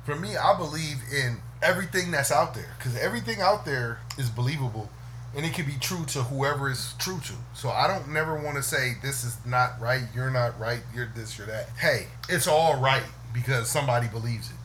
for 0.04 0.14
me 0.14 0.36
i 0.36 0.56
believe 0.56 0.98
in 1.12 1.38
everything 1.62 2.10
that's 2.10 2.32
out 2.32 2.54
there 2.54 2.74
because 2.78 2.96
everything 2.98 3.40
out 3.40 3.64
there 3.64 4.00
is 4.18 4.28
believable 4.28 4.90
and 5.34 5.46
it 5.46 5.54
can 5.54 5.64
be 5.64 5.76
true 5.80 6.04
to 6.06 6.22
whoever 6.24 6.70
is 6.70 6.94
true 6.98 7.20
to. 7.20 7.32
So 7.54 7.70
I 7.70 7.86
don't 7.86 8.12
never 8.12 8.34
want 8.34 8.56
to 8.56 8.62
say 8.62 8.94
this 9.02 9.24
is 9.24 9.38
not 9.46 9.80
right, 9.80 10.02
you're 10.14 10.30
not 10.30 10.58
right, 10.60 10.80
you're 10.94 11.10
this, 11.14 11.38
you're 11.38 11.46
that. 11.46 11.70
Hey, 11.78 12.06
it's 12.28 12.46
all 12.46 12.80
right 12.80 13.04
because 13.32 13.70
somebody 13.70 14.08
believes 14.08 14.50
it. 14.50 14.56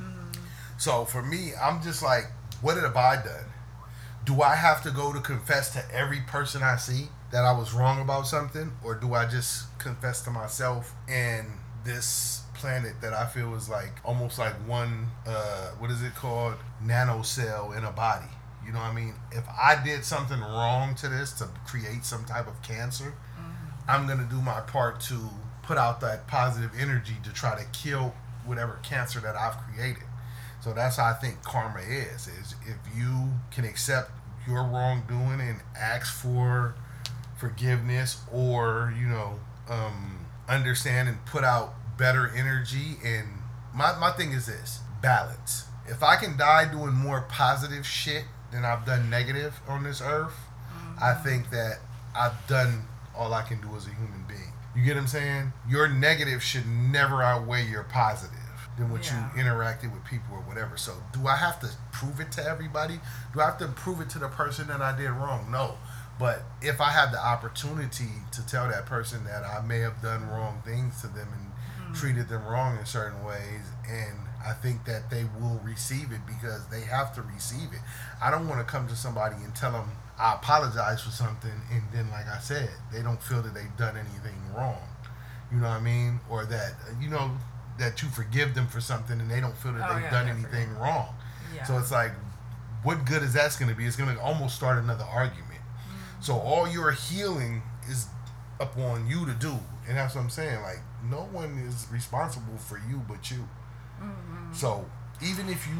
Mm-hmm. 0.00 0.40
So 0.78 1.04
for 1.04 1.22
me, 1.22 1.52
I'm 1.60 1.82
just 1.82 2.02
like, 2.02 2.30
what 2.62 2.76
have 2.78 2.96
I 2.96 3.16
done? 3.16 3.44
Do 4.24 4.42
I 4.42 4.56
have 4.56 4.82
to 4.84 4.90
go 4.90 5.12
to 5.12 5.20
confess 5.20 5.72
to 5.74 5.84
every 5.94 6.20
person 6.20 6.62
I 6.62 6.76
see 6.76 7.08
that 7.30 7.44
I 7.44 7.52
was 7.52 7.74
wrong 7.74 8.00
about 8.00 8.26
something, 8.26 8.72
or 8.82 8.94
do 8.94 9.14
I 9.14 9.26
just 9.26 9.78
confess 9.78 10.22
to 10.22 10.30
myself 10.30 10.94
and 11.08 11.46
this 11.84 12.42
planet 12.58 13.00
that 13.00 13.12
I 13.12 13.26
feel 13.26 13.54
is 13.54 13.68
like 13.68 13.92
almost 14.04 14.38
like 14.38 14.54
one, 14.66 15.08
uh, 15.26 15.70
what 15.78 15.90
is 15.90 16.02
it 16.02 16.14
called, 16.14 16.54
nano 16.82 17.22
cell 17.22 17.72
in 17.72 17.84
a 17.84 17.92
body? 17.92 18.26
You 18.64 18.72
know 18.72 18.80
what 18.80 18.90
I 18.90 18.94
mean? 18.94 19.14
If 19.30 19.44
I 19.48 19.80
did 19.84 20.04
something 20.04 20.40
wrong 20.40 20.94
to 20.96 21.08
this 21.08 21.32
to 21.34 21.48
create 21.66 22.04
some 22.04 22.24
type 22.24 22.48
of 22.48 22.60
cancer, 22.62 23.14
mm-hmm. 23.38 23.90
I'm 23.90 24.06
going 24.06 24.18
to 24.18 24.24
do 24.24 24.40
my 24.40 24.60
part 24.60 25.00
to 25.02 25.30
put 25.62 25.78
out 25.78 26.00
that 26.00 26.26
positive 26.26 26.70
energy 26.78 27.14
to 27.24 27.32
try 27.32 27.56
to 27.56 27.64
kill 27.70 28.14
whatever 28.44 28.78
cancer 28.82 29.20
that 29.20 29.36
I've 29.36 29.56
created. 29.58 30.02
So 30.60 30.72
that's 30.72 30.96
how 30.96 31.06
I 31.06 31.12
think 31.14 31.42
karma 31.42 31.80
is. 31.80 32.26
Is 32.26 32.54
if 32.66 32.76
you 32.96 33.30
can 33.50 33.64
accept 33.64 34.10
your 34.46 34.64
wrongdoing 34.64 35.40
and 35.40 35.60
ask 35.78 36.12
for 36.12 36.74
forgiveness 37.36 38.20
or, 38.32 38.94
you 38.98 39.06
know, 39.06 39.38
um, 39.68 40.26
understand 40.48 41.08
and 41.08 41.24
put 41.26 41.44
out 41.44 41.74
better 41.96 42.30
energy 42.34 42.96
and 43.04 43.26
my, 43.74 43.96
my 43.98 44.10
thing 44.10 44.32
is 44.32 44.46
this 44.46 44.80
balance. 45.02 45.66
If 45.86 46.02
I 46.02 46.16
can 46.16 46.36
die 46.36 46.70
doing 46.70 46.94
more 46.94 47.22
positive 47.28 47.86
shit 47.86 48.24
than 48.52 48.64
I've 48.64 48.86
done 48.86 49.10
negative 49.10 49.60
on 49.68 49.84
this 49.84 50.00
earth, 50.00 50.32
mm-hmm. 50.32 51.04
I 51.04 51.14
think 51.14 51.50
that 51.50 51.78
I've 52.14 52.46
done 52.48 52.84
all 53.14 53.34
I 53.34 53.42
can 53.42 53.60
do 53.60 53.68
as 53.76 53.86
a 53.86 53.90
human 53.90 54.24
being. 54.26 54.52
You 54.74 54.84
get 54.84 54.96
what 54.96 55.02
I'm 55.02 55.06
saying? 55.08 55.52
Your 55.68 55.88
negative 55.88 56.42
should 56.42 56.66
never 56.66 57.22
outweigh 57.22 57.66
your 57.66 57.84
positive 57.84 58.38
than 58.76 58.90
what 58.90 59.06
yeah. 59.06 59.30
you 59.36 59.42
interacted 59.42 59.92
with 59.92 60.04
people 60.04 60.34
or 60.34 60.40
whatever. 60.40 60.76
So, 60.76 60.94
do 61.12 61.26
I 61.26 61.36
have 61.36 61.60
to 61.60 61.68
prove 61.92 62.20
it 62.20 62.30
to 62.32 62.44
everybody? 62.44 63.00
Do 63.32 63.40
I 63.40 63.46
have 63.46 63.58
to 63.58 63.68
prove 63.68 64.00
it 64.00 64.10
to 64.10 64.18
the 64.18 64.28
person 64.28 64.68
that 64.68 64.82
I 64.82 64.96
did 64.96 65.10
wrong? 65.10 65.50
No. 65.50 65.76
But 66.18 66.42
if 66.62 66.80
I 66.80 66.90
have 66.90 67.12
the 67.12 67.24
opportunity 67.24 68.08
to 68.32 68.46
tell 68.46 68.68
that 68.68 68.86
person 68.86 69.24
that 69.24 69.44
I 69.44 69.62
may 69.66 69.78
have 69.78 70.02
done 70.02 70.28
wrong 70.28 70.62
things 70.64 71.00
to 71.02 71.08
them 71.08 71.28
and. 71.32 71.45
Treated 71.96 72.28
them 72.28 72.44
wrong 72.46 72.78
in 72.78 72.86
certain 72.86 73.24
ways 73.24 73.64
and 73.88 74.16
I 74.46 74.52
think 74.52 74.84
that 74.84 75.10
they 75.10 75.24
will 75.40 75.60
receive 75.64 76.12
it 76.12 76.20
because 76.26 76.66
they 76.68 76.82
have 76.82 77.14
to 77.16 77.22
receive 77.22 77.72
it. 77.72 77.80
I 78.22 78.30
don't 78.30 78.48
want 78.48 78.64
to 78.64 78.70
come 78.70 78.86
to 78.86 78.94
somebody 78.94 79.34
and 79.42 79.54
tell 79.56 79.72
them 79.72 79.90
I 80.18 80.34
apologize 80.34 81.02
for 81.02 81.10
something, 81.10 81.52
and 81.70 81.82
then, 81.92 82.10
like 82.10 82.26
I 82.26 82.38
said, 82.38 82.70
they 82.90 83.02
don't 83.02 83.22
feel 83.22 83.42
that 83.42 83.52
they've 83.52 83.76
done 83.76 83.96
anything 83.96 84.34
wrong. 84.56 84.80
You 85.52 85.58
know 85.58 85.68
what 85.68 85.76
I 85.76 85.80
mean? 85.80 86.20
Or 86.30 86.46
that 86.46 86.72
you 87.00 87.08
know 87.08 87.32
that 87.78 88.02
you 88.02 88.08
forgive 88.08 88.54
them 88.54 88.66
for 88.66 88.80
something, 88.80 89.20
and 89.20 89.30
they 89.30 89.40
don't 89.40 89.56
feel 89.56 89.72
that 89.74 89.90
oh, 89.90 89.94
they've 89.94 90.04
yeah, 90.04 90.10
done 90.10 90.28
anything 90.28 90.74
wrong. 90.76 91.14
Yeah. 91.54 91.64
So 91.64 91.76
it's 91.78 91.92
like, 91.92 92.12
what 92.82 93.04
good 93.04 93.22
is 93.22 93.34
that's 93.34 93.56
going 93.56 93.70
to 93.70 93.76
be? 93.76 93.84
It's 93.84 93.96
going 93.96 94.14
to 94.14 94.22
almost 94.22 94.56
start 94.56 94.82
another 94.82 95.04
argument. 95.04 95.60
Mm-hmm. 95.60 96.22
So 96.22 96.34
all 96.34 96.66
your 96.66 96.92
healing 96.92 97.62
is 97.88 98.06
upon 98.58 99.06
you 99.06 99.26
to 99.26 99.32
do, 99.32 99.58
and 99.86 99.98
that's 99.98 100.14
what 100.14 100.22
I'm 100.22 100.30
saying. 100.30 100.62
Like 100.62 100.80
no 101.04 101.28
one 101.32 101.58
is 101.58 101.86
responsible 101.90 102.56
for 102.58 102.78
you 102.88 103.02
but 103.08 103.30
you. 103.30 103.48
Mm-hmm. 104.02 104.52
So 104.52 104.86
even 105.22 105.48
if 105.48 105.66
you 105.66 105.74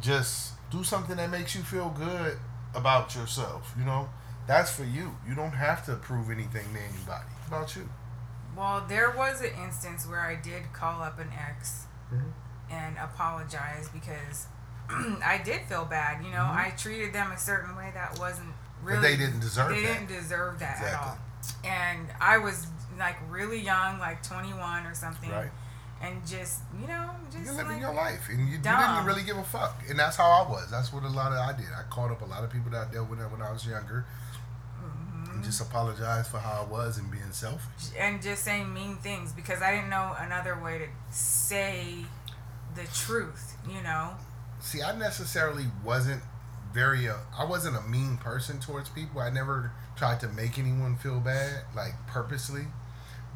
just 0.00 0.52
do 0.70 0.82
something 0.84 1.16
that 1.16 1.30
makes 1.30 1.54
you 1.54 1.62
feel 1.62 1.90
good 1.90 2.38
about 2.74 3.14
yourself, 3.14 3.74
you 3.78 3.84
know, 3.84 4.08
that's 4.46 4.74
for 4.74 4.84
you. 4.84 5.16
You 5.28 5.34
don't 5.34 5.52
have 5.52 5.84
to 5.86 5.94
prove 5.96 6.30
anything 6.30 6.64
to 6.74 6.80
anybody 6.80 7.26
It's 7.38 7.48
about 7.48 7.76
you. 7.76 7.88
Well, 8.56 8.84
there 8.88 9.10
was 9.10 9.40
an 9.40 9.50
instance 9.64 10.06
where 10.06 10.20
I 10.20 10.34
did 10.36 10.72
call 10.72 11.02
up 11.02 11.18
an 11.18 11.30
ex 11.48 11.84
and 12.70 12.96
apologize 12.98 13.88
because 13.92 14.46
I 14.90 15.40
did 15.44 15.62
feel 15.62 15.84
bad. 15.84 16.24
You 16.24 16.30
know, 16.32 16.38
Mhm. 16.44 16.56
I 16.66 16.70
treated 16.76 17.12
them 17.12 17.30
a 17.32 17.38
certain 17.38 17.76
way 17.76 17.90
that 17.94 18.18
wasn't 18.18 18.52
really. 18.82 18.96
But 18.98 19.02
they 19.02 19.16
didn't 19.16 19.40
deserve 19.40 19.68
that. 19.68 19.74
They 19.74 19.86
that. 19.86 19.92
didn't 20.00 20.08
deserve 20.08 20.58
that 20.58 20.82
at 20.82 20.94
all. 20.94 21.18
And 21.64 22.08
I 22.20 22.38
was 22.38 22.66
like 22.98 23.16
really 23.30 23.60
young, 23.60 23.98
like 23.98 24.22
21 24.22 24.86
or 24.86 24.94
something. 24.94 25.30
Right. 25.30 25.50
And 26.02 26.26
just, 26.26 26.62
you 26.80 26.88
know, 26.88 27.10
just 27.30 27.44
You're 27.44 27.54
living 27.54 27.72
like, 27.74 27.80
your 27.80 27.94
life, 27.94 28.26
and 28.28 28.40
you, 28.40 28.46
you 28.56 28.58
didn't 28.58 29.04
really 29.06 29.22
give 29.22 29.36
a 29.36 29.44
fuck. 29.44 29.82
And 29.88 29.96
that's 29.96 30.16
how 30.16 30.28
I 30.30 30.50
was. 30.50 30.68
That's 30.68 30.92
what 30.92 31.04
a 31.04 31.08
lot 31.08 31.30
of 31.30 31.38
I 31.38 31.52
did. 31.56 31.66
I 31.78 31.82
called 31.90 32.10
up 32.10 32.22
a 32.22 32.24
lot 32.24 32.42
of 32.42 32.50
people 32.50 32.72
that 32.72 32.88
I 32.88 32.92
dealt 32.92 33.08
with 33.08 33.20
when 33.20 33.40
I 33.40 33.52
was 33.52 33.64
younger, 33.66 34.04
Mm-hmm. 34.82 35.30
and 35.36 35.44
just 35.44 35.60
apologized 35.60 36.28
for 36.28 36.38
how 36.38 36.66
I 36.66 36.70
was 36.72 36.98
and 36.98 37.08
being 37.10 37.30
selfish. 37.30 37.94
and 37.96 38.20
just 38.20 38.42
saying 38.42 38.72
mean 38.74 38.96
things 38.96 39.32
because 39.32 39.62
I 39.62 39.70
didn't 39.76 39.90
know 39.90 40.16
another 40.18 40.58
way 40.60 40.78
to 40.78 40.86
say 41.16 41.98
the 42.74 42.82
truth, 42.92 43.56
you 43.68 43.80
know? 43.82 44.10
See, 44.58 44.82
I 44.82 44.96
necessarily 44.96 45.66
wasn't 45.84 46.22
very. 46.72 47.08
Uh, 47.08 47.14
I 47.38 47.44
wasn't 47.44 47.76
a 47.76 47.82
mean 47.82 48.16
person 48.16 48.58
towards 48.58 48.88
people. 48.88 49.20
I 49.20 49.30
never 49.30 49.70
tried 49.94 50.18
to 50.20 50.28
make 50.28 50.58
anyone 50.58 50.96
feel 50.96 51.20
bad, 51.20 51.62
like 51.76 51.92
purposely. 52.08 52.62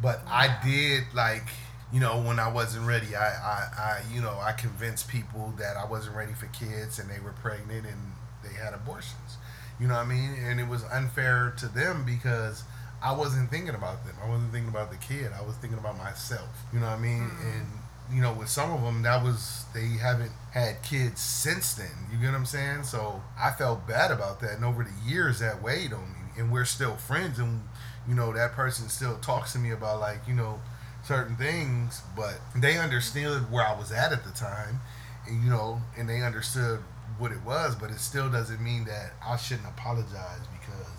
But 0.01 0.21
I 0.27 0.59
did 0.65 1.05
like. 1.15 1.47
You 1.93 2.01
know, 2.01 2.21
when 2.21 2.41
I 2.41 2.51
wasn't 2.51 2.85
ready, 2.85 3.15
I, 3.15 3.29
I, 3.29 3.69
I, 3.79 4.03
you 4.13 4.21
know, 4.21 4.37
I 4.43 4.51
convinced 4.51 5.09
people 5.09 5.55
that 5.57 5.77
I 5.77 5.87
wasn't 5.87 6.17
ready 6.17 6.33
for 6.33 6.47
kids 6.47 6.99
and 6.99 7.09
they 7.09 7.21
were 7.21 7.31
pregnant 7.31 7.87
and 7.87 8.13
they 8.43 8.53
had 8.59 8.75
abortions. 8.75 9.39
You 9.81 9.87
know 9.87 9.95
what 9.95 10.07
I 10.07 10.09
mean? 10.09 10.35
And 10.43 10.59
it 10.59 10.67
was 10.67 10.83
unfair 10.85 11.55
to 11.59 11.69
them 11.69 12.05
because 12.05 12.65
I 13.03 13.13
wasn't 13.13 13.51
thinking 13.51 13.75
about 13.75 14.05
them. 14.05 14.17
I 14.23 14.29
wasn't 14.29 14.53
thinking 14.53 14.71
about 14.71 14.91
the 14.91 14.97
kid. 14.97 15.31
I 15.33 15.45
was 15.45 15.55
thinking 15.57 15.79
about 15.79 15.97
myself. 15.99 16.49
You 16.73 16.81
know 16.81 16.87
what 16.87 16.99
I 16.99 17.01
mean? 17.01 17.29
Mm-hmm. 17.29 17.49
And 17.49 17.67
you 18.13 18.23
know, 18.23 18.33
with 18.33 18.49
some 18.49 18.73
of 18.73 18.83
them, 18.83 19.03
that 19.03 19.23
was 19.23 19.65
they 19.75 19.87
haven't 20.01 20.33
had 20.53 20.83
kids 20.83 21.21
since 21.21 21.75
then. 21.75 21.91
You 22.11 22.19
get 22.19 22.27
what 22.27 22.37
I'm 22.37 22.47
saying? 22.47 22.85
So 22.85 23.23
I 23.39 23.51
felt 23.51 23.87
bad 23.87 24.11
about 24.11 24.41
that. 24.41 24.53
And 24.53 24.65
over 24.65 24.85
the 24.85 25.11
years, 25.11 25.41
that 25.41 25.63
weighed 25.63 25.93
on 25.93 26.13
me. 26.13 26.19
And 26.39 26.53
we're 26.53 26.65
still 26.65 26.97
friends. 26.97 27.39
And 27.39 27.63
you 28.09 28.15
know, 28.15 28.33
that 28.33 28.53
person 28.53 28.89
still 28.89 29.17
talks 29.19 29.53
to 29.53 29.59
me 29.59 29.71
about 29.71 30.01
like 30.01 30.21
you 30.27 30.35
know 30.35 30.61
certain 31.05 31.37
things, 31.37 32.03
but 32.17 32.41
they 32.55 32.79
understood 32.79 33.51
where 33.51 33.67
I 33.67 33.77
was 33.77 33.93
at 33.93 34.13
at 34.13 34.25
the 34.25 34.33
time, 34.33 34.81
and 35.27 35.43
you 35.43 35.51
know, 35.51 35.81
and 35.97 36.09
they 36.09 36.23
understood 36.23 36.81
what 37.19 37.33
it 37.33 37.43
was. 37.45 37.75
But 37.75 37.91
it 37.91 37.99
still 37.99 38.31
doesn't 38.31 38.63
mean 38.63 38.85
that 38.87 39.13
I 39.25 39.37
shouldn't 39.37 39.69
apologize 39.69 40.47
because 40.61 40.93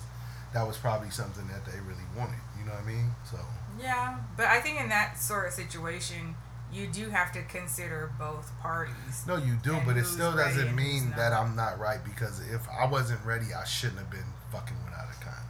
that 0.53 0.65
was 0.65 0.77
probably 0.77 1.09
something 1.09 1.47
that 1.47 1.65
they 1.65 1.79
really 1.81 2.07
wanted. 2.17 2.39
You 2.59 2.65
know 2.65 2.71
what 2.71 2.83
I 2.83 2.87
mean? 2.87 3.11
So 3.29 3.37
Yeah, 3.79 4.17
but 4.35 4.47
I 4.47 4.59
think 4.59 4.79
in 4.79 4.89
that 4.89 5.17
sort 5.17 5.47
of 5.47 5.53
situation, 5.53 6.35
you 6.71 6.87
do 6.87 7.09
have 7.09 7.31
to 7.33 7.43
consider 7.43 8.11
both 8.19 8.51
parties. 8.61 9.23
no, 9.27 9.37
you 9.37 9.55
do, 9.63 9.77
but 9.85 9.97
it 9.97 10.05
still 10.05 10.35
doesn't 10.35 10.75
mean 10.75 11.13
that. 11.15 11.31
I'm 11.33 11.55
not 11.55 11.79
right 11.79 11.99
because 12.03 12.41
if 12.51 12.67
I 12.69 12.85
wasn't 12.85 13.23
ready, 13.25 13.53
I 13.53 13.63
shouldn't 13.63 13.99
have 13.99 14.11
been 14.11 14.33
fucking 14.51 14.75
without 14.83 15.07
a 15.09 15.23
condom. 15.23 15.46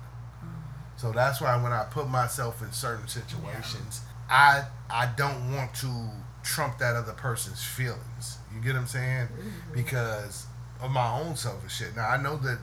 So 0.98 1.12
that's 1.12 1.40
why 1.40 1.62
when 1.62 1.72
I 1.72 1.86
put 1.90 2.10
myself 2.10 2.62
in 2.62 2.72
certain 2.72 3.08
situations, 3.08 4.02
I 4.30 4.64
I 4.90 5.12
don't 5.16 5.54
want 5.54 5.74
to 5.76 6.10
trump 6.44 6.80
that 6.80 6.96
other 6.96 7.14
person's 7.14 7.64
feelings. 7.64 8.38
You 8.54 8.62
get 8.62 8.74
what 8.74 8.82
I'm 8.82 8.88
saying? 8.88 9.28
Mm-hmm. 9.28 9.74
Because 9.74 10.48
of 10.82 10.92
my 10.92 11.20
own 11.20 11.36
selfish 11.36 11.78
shit. 11.78 11.96
Now 11.96 12.10
I 12.10 12.18
know 12.18 12.38
that 12.38 12.60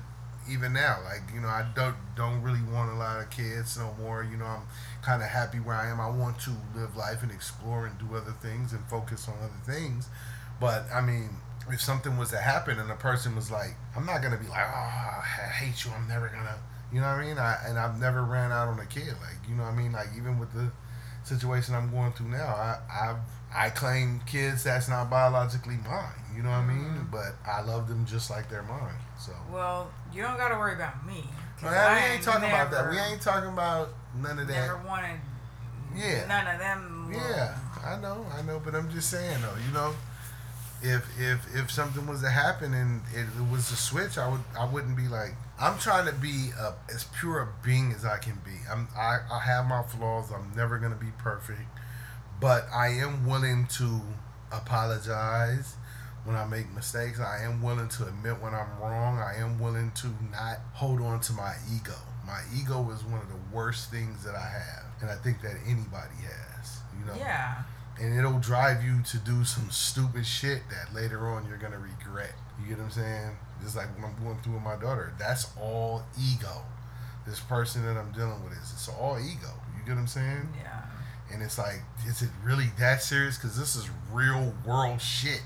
even 0.51 0.73
now, 0.73 0.99
like 1.05 1.23
you 1.35 1.40
know, 1.40 1.49
I 1.49 1.66
don't 1.75 1.97
don't 2.16 2.42
really 2.42 2.62
want 2.73 2.90
a 2.90 2.94
lot 2.94 3.20
of 3.20 3.31
kids 3.31 3.79
no 3.79 3.94
more. 4.01 4.27
You 4.29 4.37
know, 4.37 4.44
I'm 4.44 4.62
kind 5.03 5.23
of 5.23 5.29
happy 5.29 5.59
where 5.59 5.77
I 5.77 5.88
am. 5.90 6.01
I 6.01 6.09
want 6.09 6.38
to 6.40 6.51
live 6.75 6.97
life 6.97 7.23
and 7.23 7.31
explore 7.33 7.87
and 7.87 7.99
do 7.99 8.14
other 8.16 8.35
things 8.42 8.73
and 8.73 8.85
focus 8.87 9.29
on 9.29 9.35
other 9.38 9.73
things. 9.73 10.09
But 10.61 10.85
I 10.92 11.01
mean, 11.01 11.31
if 11.70 11.81
something 11.81 12.18
was 12.18 12.31
to 12.31 12.38
happen 12.38 12.79
and 12.79 12.90
a 12.90 12.97
person 12.97 13.35
was 13.35 13.51
like, 13.51 13.75
I'm 13.97 14.07
not 14.07 14.23
gonna 14.23 14.38
be 14.38 14.49
like, 14.49 14.66
oh, 14.66 15.23
I 15.23 15.51
hate 15.53 15.85
you. 15.85 15.90
I'm 15.97 16.09
never 16.09 16.29
gonna. 16.29 16.59
You 16.92 17.01
know 17.01 17.07
what 17.09 17.18
I 17.20 17.25
mean? 17.25 17.38
I, 17.38 17.57
and 17.66 17.79
I've 17.79 17.99
never 17.99 18.23
ran 18.23 18.53
out 18.53 18.68
on 18.68 18.79
a 18.79 18.87
kid. 18.87 19.09
Like, 19.20 19.37
you 19.49 19.55
know 19.57 19.64
what 19.64 19.73
I 19.73 19.77
mean? 19.77 19.92
Like, 19.92 20.09
even 20.16 20.38
with 20.38 20.53
the 20.53 20.70
situation 21.25 21.75
I'm 21.75 21.90
going 21.90 22.12
through 22.12 22.29
now, 22.29 22.47
I 22.47 22.79
I've, 22.90 23.16
I 23.55 23.70
claim 23.70 24.20
kids 24.27 24.64
that's 24.64 24.88
not 24.88 25.11
biologically 25.11 25.79
mine. 25.85 26.12
You 26.37 26.42
know 26.42 26.51
what 26.51 26.57
I 26.59 26.66
mean? 26.66 26.85
Mhm. 26.85 27.11
But 27.11 27.35
I 27.47 27.61
love 27.62 27.88
them 27.88 28.05
just 28.07 28.31
like 28.31 28.49
they're 28.49 28.62
mine. 28.62 28.94
So. 29.18 29.33
Well, 29.51 29.90
you 30.12 30.23
don't 30.23 30.37
got 30.37 30.49
to 30.49 30.57
worry 30.57 30.75
about 30.75 31.07
me. 31.07 31.25
Well, 31.62 31.73
we 31.73 31.79
I 31.79 32.09
ain't 32.14 32.23
talking 32.23 32.49
about 32.49 32.70
that. 32.73 32.90
We 32.90 32.99
ain't 32.99 33.23
talking 33.23 33.51
about 33.51 33.88
none 34.20 34.38
of 34.38 34.47
that. 34.49 34.55
Never 34.55 34.83
wanted. 34.87 35.20
Yeah. 35.97 36.27
None 36.27 36.47
of 36.55 36.59
them. 36.59 37.12
Yeah, 37.12 37.57
I 37.85 37.97
know, 38.01 38.27
I 38.37 38.42
know, 38.42 38.61
but 38.64 38.75
I'm 38.75 38.90
just 38.90 39.09
saying 39.11 39.40
though, 39.40 39.55
you 39.66 39.73
know, 39.73 39.94
if 40.85 41.18
if 41.18 41.57
if 41.57 41.70
something 41.70 42.07
was 42.07 42.20
to 42.20 42.29
happen 42.29 42.75
and 42.75 43.01
it, 43.14 43.20
it 43.25 43.51
was 43.51 43.70
a 43.73 43.77
switch, 43.77 44.18
I 44.18 44.29
would 44.29 44.42
I 44.59 44.66
wouldn't 44.66 44.97
be 44.97 45.09
like 45.09 45.35
I'm 45.59 45.79
trying 45.79 46.07
to 46.07 46.12
be 46.12 46.51
a, 46.61 46.75
as 46.92 47.05
pure 47.18 47.40
a 47.40 47.49
being 47.64 47.92
as 47.92 48.05
I 48.05 48.18
can 48.18 48.38
be. 48.44 48.53
I'm 48.70 48.88
I, 48.97 49.18
I 49.33 49.40
have 49.40 49.66
my 49.66 49.83
flaws. 49.83 50.31
I'm 50.31 50.53
never 50.55 50.79
gonna 50.79 50.94
be 50.94 51.12
perfect, 51.18 51.62
but 52.40 52.66
I 52.73 52.88
am 52.88 53.27
willing 53.27 53.66
to 53.79 54.03
apologize 54.53 55.77
when 56.25 56.37
I 56.37 56.44
make 56.44 56.70
mistakes. 56.75 57.18
I 57.18 57.42
am 57.44 57.62
willing 57.62 57.88
to 57.88 58.07
admit 58.07 58.40
when 58.42 58.55
I'm 58.55 58.79
wrong. 58.79 59.18
I 59.18 59.37
am 59.38 59.59
willing 59.59 59.90
to 59.97 60.09
not 60.31 60.59
hold 60.75 61.01
on 61.01 61.20
to 61.20 61.33
my 61.33 61.55
ego. 61.75 61.97
My 62.27 62.40
ego 62.55 62.90
is 62.90 63.03
one 63.05 63.20
of 63.20 63.29
the 63.29 63.57
worst 63.57 63.90
things 63.90 64.23
that 64.25 64.35
I 64.35 64.49
have, 64.49 64.85
and 65.01 65.11
I 65.11 65.16
think 65.16 65.40
that 65.42 65.55
anybody 65.66 66.20
has. 66.29 66.79
You 66.99 67.07
know 67.07 67.14
Yeah. 67.18 67.62
And 68.01 68.19
it'll 68.19 68.39
drive 68.39 68.85
you 68.85 69.03
to 69.03 69.19
do 69.19 69.45
some 69.45 69.71
stupid 69.71 70.27
shit 70.27 70.63
that 70.71 70.95
later 70.95 71.29
on 71.29 71.47
you're 71.49 71.59
gonna 71.59 71.79
regret. 71.79 72.35
You 72.61 72.69
get 72.69 72.79
what 72.79 72.85
I'm 72.85 72.91
saying? 72.91 73.31
Just 73.63 73.77
like 73.77 73.87
when 73.97 74.05
I'm 74.05 74.25
going 74.25 74.39
through 74.39 74.55
with 74.55 74.63
my 74.63 74.77
daughter, 74.77 75.13
that's 75.19 75.51
all 75.61 76.03
ego. 76.19 76.63
This 77.27 77.41
person 77.41 77.85
that 77.87 77.97
I'm 77.97 78.13
dealing 78.13 78.43
with 78.45 78.53
is 78.53 78.73
it's 78.73 78.89
all 78.89 79.19
ego. 79.19 79.51
You 79.77 79.85
get 79.87 79.95
what 79.95 80.03
I'm 80.03 80.07
saying? 80.07 80.49
Yeah. 80.57 80.83
And 81.33 81.43
it's 81.43 81.57
like, 81.57 81.81
is 82.07 82.21
it 82.23 82.29
really 82.43 82.67
that 82.79 83.03
serious? 83.03 83.39
Because 83.39 83.59
this 83.59 83.75
is 83.77 83.89
real 84.13 84.53
world 84.67 85.01
shit, 85.01 85.41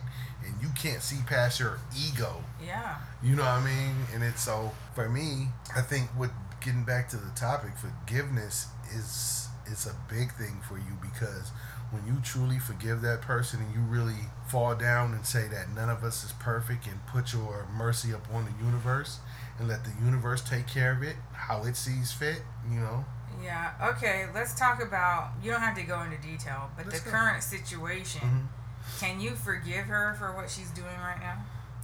and 0.44 0.54
you 0.60 0.68
can't 0.76 1.02
see 1.02 1.18
past 1.26 1.60
your 1.60 1.78
ego. 1.96 2.42
Yeah. 2.64 2.96
You 3.22 3.36
know 3.36 3.42
what 3.42 3.62
I 3.62 3.64
mean? 3.64 3.94
And 4.14 4.24
it's 4.24 4.42
so 4.42 4.72
for 4.94 5.08
me, 5.08 5.48
I 5.76 5.80
think 5.82 6.08
with 6.18 6.32
getting 6.60 6.84
back 6.84 7.08
to 7.10 7.16
the 7.16 7.30
topic, 7.36 7.70
forgiveness 7.76 8.66
is 8.94 9.48
it's 9.66 9.86
a 9.86 9.94
big 10.08 10.32
thing 10.32 10.60
for 10.66 10.78
you 10.78 10.98
because 11.00 11.52
when 11.90 12.06
you 12.06 12.20
truly 12.22 12.58
forgive 12.58 13.00
that 13.02 13.20
person 13.22 13.60
and 13.60 13.72
you 13.74 13.80
really 13.80 14.26
fall 14.48 14.74
down 14.74 15.14
and 15.14 15.24
say 15.24 15.48
that 15.48 15.70
none 15.70 15.88
of 15.88 16.04
us 16.04 16.22
is 16.24 16.32
perfect 16.32 16.86
and 16.86 17.04
put 17.06 17.32
your 17.32 17.66
mercy 17.74 18.12
upon 18.12 18.44
the 18.44 18.64
universe 18.64 19.20
and 19.58 19.68
let 19.68 19.84
the 19.84 19.92
universe 20.04 20.42
take 20.42 20.66
care 20.66 20.92
of 20.92 21.02
it 21.02 21.16
how 21.32 21.64
it 21.64 21.76
sees 21.76 22.12
fit, 22.12 22.42
you 22.70 22.78
know. 22.78 23.04
Yeah. 23.42 23.70
Okay. 23.96 24.26
Let's 24.34 24.54
talk 24.58 24.82
about. 24.82 25.32
You 25.42 25.50
don't 25.50 25.60
have 25.60 25.76
to 25.76 25.82
go 25.82 26.00
into 26.02 26.18
detail, 26.18 26.70
but 26.76 26.86
Let's 26.86 27.00
the 27.00 27.04
go. 27.10 27.16
current 27.16 27.42
situation. 27.42 28.20
Mhm. 28.20 28.98
Can 29.00 29.20
you 29.20 29.34
forgive 29.36 29.86
her 29.86 30.14
for 30.18 30.32
what 30.34 30.50
she's 30.50 30.70
doing 30.70 30.96
right 31.00 31.20
now? 31.20 31.36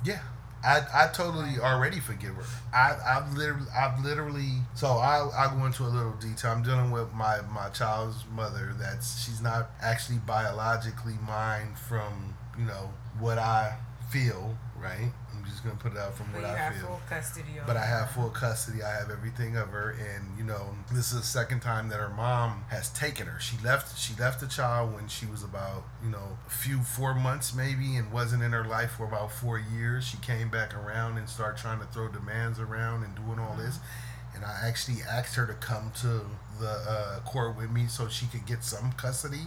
Yeah. 0.02 0.20
I, 0.64 0.82
I 0.94 1.08
totally 1.12 1.58
already 1.60 2.00
forgive 2.00 2.34
her. 2.36 2.44
I, 2.72 2.96
I've 3.06 3.36
literally, 3.36 3.66
I've 3.76 4.02
literally. 4.04 4.52
So 4.74 4.88
I, 4.88 5.28
I 5.36 5.54
go 5.54 5.64
into 5.66 5.84
a 5.84 5.92
little 5.92 6.12
detail. 6.12 6.52
I'm 6.52 6.62
dealing 6.62 6.90
with 6.90 7.12
my 7.12 7.40
my 7.52 7.68
child's 7.68 8.24
mother. 8.34 8.74
That's 8.78 9.24
she's 9.24 9.42
not 9.42 9.70
actually 9.82 10.18
biologically 10.18 11.14
mine 11.26 11.74
from 11.88 12.34
you 12.58 12.64
know 12.64 12.90
what 13.18 13.38
I 13.38 13.76
feel. 14.10 14.56
Right. 14.76 15.10
I'm 15.34 15.44
just 15.46 15.64
gonna 15.64 15.76
put 15.76 15.92
it 15.92 15.98
out 15.98 16.14
from 16.14 16.26
But 16.32 16.42
what 16.42 16.50
I 16.50 16.72
feel. 16.72 16.86
full 16.86 17.00
custody 17.08 17.52
But 17.66 17.76
I 17.76 17.86
have 17.86 18.10
full 18.10 18.28
custody. 18.28 18.82
I 18.82 18.90
have 18.90 19.10
everything 19.10 19.56
of 19.56 19.68
her, 19.70 19.90
and 19.92 20.36
you 20.36 20.44
know, 20.44 20.74
this 20.92 21.12
is 21.12 21.20
the 21.20 21.26
second 21.26 21.60
time 21.60 21.88
that 21.88 21.98
her 21.98 22.08
mom 22.10 22.64
has 22.68 22.90
taken 22.90 23.26
her. 23.26 23.40
She 23.40 23.56
left. 23.64 23.98
She 23.98 24.14
left 24.18 24.40
the 24.40 24.46
child 24.46 24.94
when 24.94 25.08
she 25.08 25.24
was 25.26 25.42
about, 25.42 25.84
you 26.02 26.10
know, 26.10 26.38
a 26.46 26.50
few 26.50 26.82
four 26.82 27.14
months 27.14 27.54
maybe, 27.54 27.96
and 27.96 28.12
wasn't 28.12 28.42
in 28.42 28.52
her 28.52 28.64
life 28.64 28.92
for 28.92 29.06
about 29.06 29.32
four 29.32 29.58
years. 29.58 30.04
She 30.06 30.18
came 30.18 30.50
back 30.50 30.74
around 30.74 31.16
and 31.18 31.28
started 31.28 31.60
trying 31.60 31.80
to 31.80 31.86
throw 31.86 32.08
demands 32.08 32.58
around 32.60 33.04
and 33.04 33.14
doing 33.14 33.38
all 33.38 33.54
this, 33.56 33.76
mm-hmm. 33.76 33.86
And 34.34 34.44
I 34.44 34.60
actually 34.66 34.98
asked 35.08 35.34
her 35.36 35.46
to 35.46 35.54
come 35.54 35.92
to 36.02 36.22
the 36.60 36.70
uh, 36.88 37.20
court 37.20 37.56
with 37.56 37.70
me 37.70 37.86
so 37.86 38.08
she 38.08 38.26
could 38.26 38.46
get 38.46 38.62
some 38.64 38.92
custody. 38.92 39.42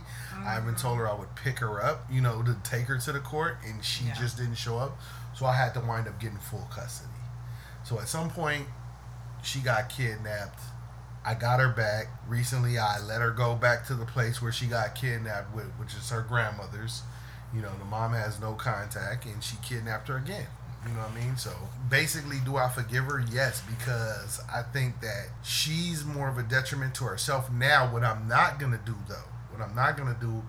I 0.46 0.60
even 0.62 0.76
told 0.76 0.98
her 0.98 1.10
I 1.10 1.14
would 1.14 1.36
pick 1.36 1.60
her 1.60 1.84
up, 1.84 2.06
you 2.12 2.22
know, 2.22 2.42
to 2.44 2.56
take 2.64 2.84
her 2.88 2.98
to 2.98 3.12
the 3.12 3.20
court, 3.20 3.58
and 3.66 3.84
she 3.84 4.06
Yeah. 4.06 4.14
just 4.14 4.38
didn't 4.38 4.56
show 4.56 4.78
up. 4.78 5.00
So 5.36 5.46
I 5.46 5.54
had 5.54 5.74
to 5.76 5.80
wind 5.82 6.08
up 6.08 6.20
getting 6.20 6.38
full 6.40 6.68
custody. 6.72 7.10
So 7.84 8.00
at 8.00 8.08
some 8.08 8.30
point, 8.30 8.68
she 9.44 9.60
got 9.60 9.90
kidnapped. 9.90 10.60
I 11.24 11.34
got 11.34 11.60
her 11.60 11.70
back. 11.70 12.08
Recently, 12.28 12.78
I 12.78 13.00
let 13.00 13.22
her 13.22 13.32
go 13.32 13.56
back 13.56 13.86
to 13.88 13.94
the 13.94 14.06
place 14.06 14.42
where 14.42 14.52
she 14.52 14.66
got 14.66 14.96
kidnapped 14.96 15.54
with, 15.54 15.68
which 15.78 15.94
is 15.94 16.10
her 16.10 16.22
grandmother's. 16.22 17.04
You 17.54 17.62
know, 17.62 17.72
the 17.80 17.86
mom 17.86 18.14
has 18.14 18.40
no 18.40 18.54
contact, 18.54 19.26
and 19.26 19.42
she 19.44 19.56
kidnapped 19.64 20.08
her 20.10 20.18
again. 20.18 20.48
You 20.88 20.94
know 20.94 21.02
what 21.02 21.12
I 21.12 21.26
mean? 21.26 21.36
So 21.38 21.52
basically, 21.90 22.38
do 22.46 22.56
I 22.58 22.70
forgive 22.70 23.06
her? 23.06 23.24
Yes, 23.32 23.62
because 23.68 24.40
I 24.54 24.62
think 24.64 25.02
that 25.02 25.28
she's 25.44 26.06
more 26.06 26.30
of 26.30 26.38
a 26.38 26.44
detriment 26.44 26.96
to 26.96 27.04
herself. 27.06 27.52
Now, 27.52 27.92
what 27.92 28.04
I'm 28.04 28.28
not 28.28 28.60
gonna 28.60 28.80
do 28.86 28.96
though, 29.10 29.28
what 29.52 29.62
I'm 29.68 29.76
not 29.76 29.98
gonna 29.98 30.18
do 30.20 30.44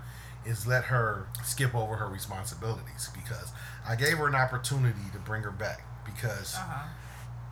is 0.46 0.66
let 0.66 0.85
her 0.85 1.27
skip 1.44 1.74
over 1.74 1.96
her 1.96 2.09
responsibilities 2.09 3.11
because 3.14 3.53
I 3.87 3.96
gave 3.96 4.18
her 4.18 4.29
an 4.29 4.35
opportunity 4.35 5.01
to 5.12 5.18
bring 5.18 5.42
her 5.42 5.51
back 5.51 5.83
because 6.05 6.55
Uh 6.55 6.59
huh. 6.61 6.88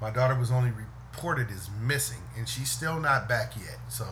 my 0.00 0.10
daughter 0.10 0.34
was 0.38 0.50
only 0.50 0.70
reported 0.70 1.50
as 1.50 1.68
missing 1.82 2.22
and 2.36 2.48
she's 2.48 2.70
still 2.70 3.00
not 3.00 3.26
back 3.28 3.52
yet 3.56 3.78
so 3.88 4.06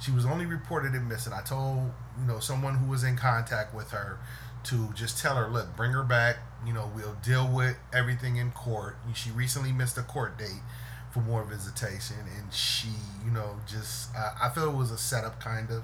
she 0.00 0.10
was 0.10 0.24
only 0.26 0.46
reported 0.46 0.94
as 0.94 1.02
missing 1.02 1.32
i 1.34 1.42
told 1.42 1.92
you 2.18 2.26
know 2.26 2.38
someone 2.40 2.74
who 2.76 2.90
was 2.90 3.04
in 3.04 3.14
contact 3.16 3.74
with 3.74 3.90
her 3.90 4.18
to 4.66 4.90
just 4.94 5.18
tell 5.18 5.36
her 5.36 5.48
look 5.48 5.76
bring 5.76 5.92
her 5.92 6.02
back. 6.02 6.36
You 6.66 6.72
know 6.72 6.90
we'll 6.94 7.16
deal 7.22 7.46
with 7.48 7.76
everything 7.94 8.36
in 8.36 8.50
court. 8.52 8.96
She 9.14 9.30
recently 9.30 9.72
missed 9.72 9.96
a 9.98 10.02
court 10.02 10.38
date 10.38 10.62
for 11.12 11.20
more 11.20 11.44
visitation 11.44 12.16
and 12.36 12.52
she 12.52 12.88
you 13.24 13.30
know 13.30 13.56
just 13.66 14.14
i, 14.14 14.32
I 14.46 14.48
feel 14.50 14.68
it 14.70 14.76
was 14.76 14.90
a 14.90 14.98
setup 14.98 15.40
kind 15.40 15.70
of. 15.70 15.82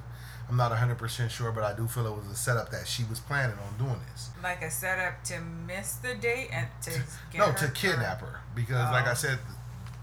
I'm 0.48 0.56
not 0.58 0.72
100% 0.72 1.30
sure 1.30 1.50
but 1.52 1.64
i 1.64 1.72
do 1.74 1.86
feel 1.86 2.06
it 2.06 2.14
was 2.14 2.26
a 2.26 2.34
setup 2.34 2.70
that 2.72 2.86
she 2.86 3.04
was 3.04 3.20
planning 3.20 3.56
on 3.66 3.78
doing 3.78 4.00
this. 4.12 4.30
Like 4.42 4.60
a 4.62 4.70
setup 4.70 5.22
to 5.24 5.40
miss 5.40 5.94
the 5.94 6.14
date 6.14 6.48
and 6.52 6.66
to 6.82 6.90
get 7.30 7.38
no 7.38 7.46
her 7.52 7.66
to 7.66 7.72
kidnap 7.72 8.20
her. 8.20 8.40
Because 8.54 8.90
like 8.92 9.06
i 9.06 9.12
Oh. 9.12 9.14
said 9.14 9.38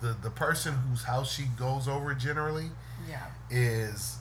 the 0.01 0.15
the 0.23 0.29
person 0.31 0.73
whose 0.89 1.03
house 1.03 1.31
she 1.31 1.43
goes 1.57 1.87
over 1.87 2.13
generally 2.15 2.71
Yeah. 3.07 3.25
is 3.51 4.17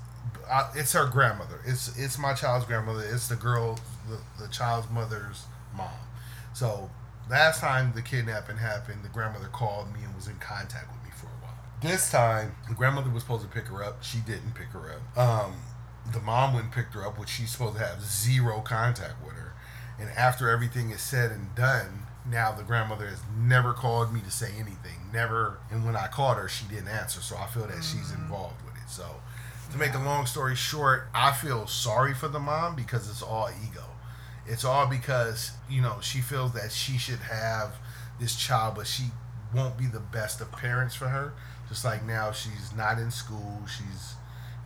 uh, 0.50 0.70
it's 0.74 0.92
her 0.92 1.06
grandmother. 1.06 1.60
It's 1.64 1.96
it's 1.98 2.18
my 2.18 2.34
child's 2.34 2.66
grandmother. 2.66 3.02
It's 3.10 3.28
the 3.28 3.36
girl 3.36 3.78
the, 4.08 4.42
the 4.42 4.48
child's 4.50 4.90
mother's 4.90 5.44
mom 5.76 5.88
so 6.54 6.90
last 7.30 7.60
time 7.60 7.92
the 7.94 8.02
kidnapping 8.02 8.56
happened 8.56 9.02
the 9.02 9.08
grandmother 9.08 9.48
called 9.48 9.92
me 9.92 10.00
and 10.04 10.14
was 10.14 10.28
in 10.28 10.36
contact 10.36 10.88
with 10.92 11.02
me 11.04 11.10
for 11.14 11.26
a 11.26 11.44
while 11.44 11.58
this 11.82 12.10
time 12.10 12.54
the 12.68 12.74
grandmother 12.74 13.10
was 13.10 13.22
supposed 13.22 13.42
to 13.42 13.48
pick 13.48 13.66
her 13.66 13.82
up 13.82 14.02
she 14.02 14.18
didn't 14.18 14.54
pick 14.54 14.68
her 14.68 14.92
up 14.92 15.18
um 15.18 15.54
the 16.12 16.20
mom 16.20 16.54
went 16.54 16.64
and 16.64 16.72
picked 16.72 16.94
her 16.94 17.06
up 17.06 17.18
which 17.18 17.28
she's 17.28 17.50
supposed 17.50 17.76
to 17.76 17.84
have 17.84 18.02
zero 18.02 18.60
contact 18.60 19.22
with 19.24 19.34
her 19.34 19.48
and 19.98 20.10
after 20.10 20.48
everything 20.48 20.90
is 20.90 21.00
said 21.00 21.32
and 21.32 21.54
done, 21.54 22.06
now 22.30 22.52
the 22.52 22.62
grandmother 22.62 23.08
has 23.08 23.20
never 23.36 23.72
called 23.72 24.12
me 24.12 24.20
to 24.20 24.30
say 24.30 24.50
anything. 24.54 24.98
Never. 25.12 25.58
And 25.70 25.84
when 25.84 25.96
I 25.96 26.06
called 26.06 26.36
her, 26.36 26.48
she 26.48 26.66
didn't 26.66 26.88
answer. 26.88 27.20
So 27.20 27.36
I 27.36 27.46
feel 27.46 27.66
that 27.66 27.82
she's 27.82 28.12
involved 28.12 28.64
with 28.64 28.74
it. 28.74 28.88
So 28.88 29.06
to 29.72 29.78
make 29.78 29.94
a 29.94 29.98
long 29.98 30.26
story 30.26 30.54
short, 30.54 31.08
I 31.14 31.32
feel 31.32 31.66
sorry 31.66 32.14
for 32.14 32.28
the 32.28 32.38
mom 32.38 32.76
because 32.76 33.10
it's 33.10 33.22
all 33.22 33.50
ego. 33.64 33.84
It's 34.48 34.64
all 34.64 34.86
because, 34.86 35.52
you 35.68 35.82
know, 35.82 35.98
she 36.00 36.20
feels 36.20 36.52
that 36.52 36.72
she 36.72 36.98
should 36.98 37.20
have 37.20 37.76
this 38.18 38.34
child, 38.34 38.76
but 38.76 38.86
she 38.86 39.04
won't 39.54 39.76
be 39.78 39.86
the 39.86 40.00
best 40.00 40.40
of 40.40 40.50
parents 40.52 40.94
for 40.94 41.08
her. 41.08 41.34
Just 41.68 41.84
like 41.84 42.04
now, 42.04 42.32
she's 42.32 42.72
not 42.74 42.98
in 42.98 43.10
school. 43.10 43.60
She's 43.66 44.14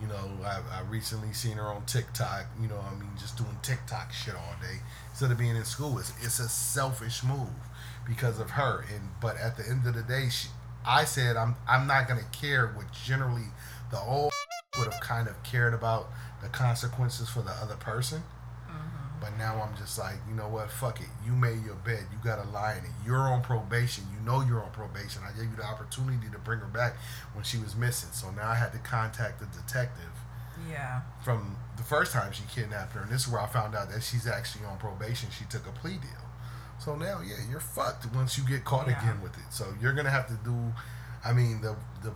you 0.03 0.09
know, 0.09 0.29
I, 0.43 0.59
I 0.79 0.81
recently 0.89 1.31
seen 1.31 1.53
her 1.53 1.67
on 1.67 1.85
TikTok. 1.85 2.47
You 2.61 2.67
know, 2.67 2.77
I 2.77 2.93
mean, 2.95 3.09
just 3.17 3.37
doing 3.37 3.57
TikTok 3.61 4.11
shit 4.11 4.35
all 4.35 4.55
day 4.61 4.79
instead 5.09 5.31
of 5.31 5.37
being 5.37 5.55
in 5.55 5.63
school. 5.63 5.97
It's 5.97 6.11
it's 6.21 6.39
a 6.39 6.49
selfish 6.49 7.23
move 7.23 7.47
because 8.05 8.39
of 8.39 8.51
her. 8.51 8.85
And 8.93 9.09
but 9.21 9.37
at 9.37 9.55
the 9.55 9.65
end 9.67 9.87
of 9.87 9.95
the 9.95 10.01
day, 10.01 10.27
she, 10.29 10.49
I 10.85 11.05
said 11.05 11.37
I'm 11.37 11.55
I'm 11.67 11.87
not 11.87 12.09
gonna 12.09 12.25
care 12.33 12.67
what 12.67 12.91
generally 12.91 13.47
the 13.91 13.99
old 13.99 14.33
would 14.77 14.91
have 14.91 15.01
kind 15.01 15.29
of 15.29 15.41
cared 15.43 15.73
about 15.73 16.09
the 16.41 16.49
consequences 16.49 17.29
for 17.29 17.41
the 17.41 17.51
other 17.51 17.75
person. 17.75 18.23
But 19.23 19.37
now 19.37 19.63
I'm 19.65 19.73
just 19.77 19.97
like, 19.97 20.15
you 20.27 20.35
know 20.35 20.49
what? 20.49 20.69
Fuck 20.69 20.99
it. 20.99 21.07
You 21.25 21.31
made 21.31 21.63
your 21.63 21.75
bed. 21.75 22.05
You 22.11 22.17
got 22.21 22.43
to 22.43 22.49
lie 22.49 22.73
in 22.73 22.83
it. 22.83 22.91
You're 23.05 23.15
on 23.31 23.41
probation. 23.41 24.03
You 24.13 24.19
know 24.25 24.41
you're 24.41 24.61
on 24.61 24.71
probation. 24.71 25.21
I 25.25 25.31
gave 25.31 25.49
you 25.49 25.55
the 25.55 25.63
opportunity 25.63 26.27
to 26.33 26.37
bring 26.39 26.59
her 26.59 26.65
back 26.67 26.95
when 27.33 27.45
she 27.45 27.57
was 27.57 27.73
missing. 27.73 28.09
So 28.11 28.31
now 28.31 28.49
I 28.49 28.55
had 28.55 28.73
to 28.73 28.79
contact 28.79 29.39
the 29.39 29.45
detective 29.45 30.11
Yeah. 30.69 31.03
from 31.23 31.55
the 31.77 31.83
first 31.83 32.11
time 32.11 32.33
she 32.33 32.43
kidnapped 32.53 32.91
her. 32.95 33.01
And 33.01 33.09
this 33.09 33.25
is 33.25 33.31
where 33.31 33.39
I 33.39 33.47
found 33.47 33.75
out 33.75 33.89
that 33.91 34.03
she's 34.03 34.27
actually 34.27 34.65
on 34.65 34.77
probation. 34.77 35.29
She 35.31 35.45
took 35.45 35.65
a 35.67 35.71
plea 35.71 35.97
deal. 35.99 36.27
So 36.79 36.97
now, 36.97 37.21
yeah, 37.25 37.37
you're 37.49 37.61
fucked 37.61 38.05
once 38.13 38.37
you 38.37 38.43
get 38.43 38.65
caught 38.65 38.89
Yeah. 38.89 38.99
again 38.99 39.21
with 39.21 39.37
it. 39.37 39.45
So 39.51 39.73
you're 39.79 39.93
gonna 39.93 40.09
have 40.11 40.27
to 40.27 40.33
do. 40.43 40.73
I 41.23 41.31
mean, 41.31 41.61
the 41.61 41.77
the 42.01 42.11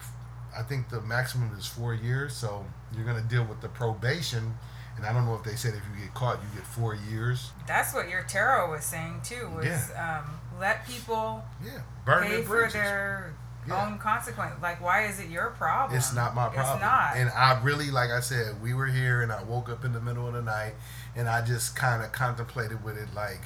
I 0.58 0.64
think 0.64 0.90
the 0.90 1.00
maximum 1.02 1.56
is 1.58 1.66
four 1.66 1.94
years. 1.94 2.36
So 2.36 2.66
you're 2.94 3.06
gonna 3.06 3.22
deal 3.22 3.46
with 3.46 3.62
the 3.62 3.70
probation. 3.70 4.58
And 4.98 5.06
I 5.06 5.14
don't 5.14 5.26
know 5.26 5.36
if 5.36 5.44
they 5.44 5.56
said 5.56 5.74
if 5.76 5.82
you 5.96 6.04
get 6.04 6.14
caught, 6.14 6.40
you 6.42 6.60
get 6.60 6.66
four 6.68 6.96
years. 6.96 7.52
That's 7.68 7.94
what 7.94 8.10
your 8.10 8.24
tarot 8.24 8.72
was 8.72 8.84
saying 8.84 9.22
too. 9.24 9.50
Was 9.56 9.92
um, 9.98 10.26
let 10.60 10.86
people 10.88 11.44
Yeah, 11.64 11.82
burn 12.06 12.24
pay 12.24 12.30
their 12.38 12.44
for 12.44 12.70
their 12.72 13.34
Yeah. 13.68 13.86
own 13.86 14.00
consequence. 14.00 14.56
Like, 14.62 14.82
why 14.82 15.06
is 15.06 15.20
it 15.20 15.30
your 15.30 15.52
problem? 15.52 15.96
It's 15.98 16.14
not 16.14 16.34
my 16.34 16.48
problem. 16.50 16.76
It's 16.78 16.82
not. 16.82 17.16
And 17.16 17.30
I 17.30 17.62
really, 17.62 17.92
like 17.92 18.10
I 18.10 18.22
said, 18.22 18.62
we 18.62 18.74
were 18.74 18.88
here 18.88 19.22
and 19.22 19.32
I 19.32 19.44
woke 19.44 19.70
up 19.70 19.86
in 19.86 19.94
the 19.94 20.02
middle 20.02 20.28
of 20.28 20.34
the 20.34 20.42
night 20.42 20.74
and 21.16 21.30
I 21.30 21.42
just 21.46 21.76
kind 21.76 22.04
of 22.04 22.12
contemplated 22.12 22.84
with 22.84 22.98
it 22.98 23.14
like, 23.14 23.42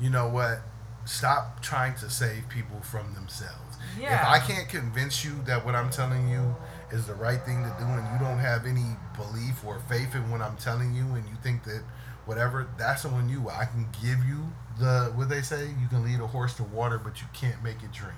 you 0.00 0.10
know 0.10 0.28
what? 0.28 0.60
Stop 1.04 1.62
trying 1.62 1.94
to 1.96 2.10
save 2.10 2.48
people 2.48 2.80
from 2.80 3.14
themselves. 3.14 3.76
Yeah. 3.98 4.20
If 4.22 4.28
I 4.28 4.38
can't 4.46 4.68
convince 4.68 5.24
you 5.24 5.32
that 5.46 5.64
what 5.64 5.74
I'm 5.74 5.90
telling 5.90 6.28
you 6.28 6.56
is 6.92 7.06
the 7.06 7.14
right 7.14 7.40
thing 7.44 7.62
to 7.62 7.74
do 7.78 7.84
and 7.84 8.12
you 8.12 8.18
don't 8.26 8.38
have 8.38 8.66
any 8.66 8.86
belief 9.16 9.64
or 9.64 9.80
faith 9.88 10.14
in 10.14 10.30
what 10.30 10.40
I'm 10.40 10.56
telling 10.56 10.94
you 10.94 11.04
and 11.14 11.28
you 11.28 11.34
think 11.42 11.64
that 11.64 11.82
whatever, 12.26 12.68
that's 12.78 13.04
on 13.04 13.28
you. 13.28 13.48
I 13.48 13.64
can 13.64 13.86
give 14.02 14.24
you 14.24 14.52
the, 14.78 15.12
what 15.14 15.28
they 15.28 15.42
say, 15.42 15.66
you 15.80 15.88
can 15.88 16.04
lead 16.04 16.20
a 16.20 16.26
horse 16.26 16.54
to 16.54 16.64
water, 16.64 16.98
but 16.98 17.20
you 17.20 17.26
can't 17.32 17.62
make 17.62 17.82
it 17.82 17.92
drink. 17.92 18.14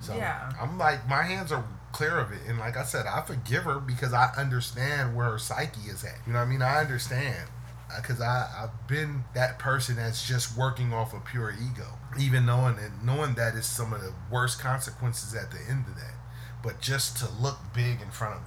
So 0.00 0.14
Yeah. 0.14 0.50
I'm 0.60 0.78
like, 0.78 1.08
my 1.08 1.22
hands 1.22 1.52
are 1.52 1.64
clear 1.92 2.18
of 2.18 2.32
it. 2.32 2.40
And 2.48 2.58
like 2.58 2.76
I 2.76 2.84
said, 2.84 3.06
I 3.06 3.22
forgive 3.22 3.64
her 3.64 3.78
because 3.80 4.12
I 4.12 4.32
understand 4.36 5.14
where 5.14 5.30
her 5.30 5.38
psyche 5.38 5.88
is 5.88 6.04
at. 6.04 6.16
You 6.26 6.32
know 6.32 6.38
what 6.38 6.46
I 6.46 6.48
mean? 6.48 6.62
I 6.62 6.80
understand. 6.80 7.48
Uh, 7.92 8.00
because 8.00 8.20
I, 8.20 8.48
I've 8.56 8.88
been 8.88 9.24
that 9.34 9.58
person 9.58 9.96
that's 9.96 10.26
just 10.26 10.56
working 10.56 10.92
off 10.92 11.12
of 11.12 11.24
pure 11.24 11.50
ego. 11.52 11.98
Even 12.18 12.46
knowing 12.46 12.76
that, 12.76 13.02
knowing 13.04 13.34
that 13.34 13.54
is 13.54 13.66
some 13.66 13.92
of 13.92 14.00
the 14.00 14.12
worst 14.30 14.60
consequences 14.60 15.34
at 15.34 15.50
the 15.50 15.58
end 15.68 15.84
of 15.88 15.96
that. 15.96 16.14
But 16.62 16.80
just 16.80 17.16
to 17.18 17.28
look 17.40 17.58
big 17.74 18.00
in 18.02 18.10
front 18.10 18.36
of 18.36 18.42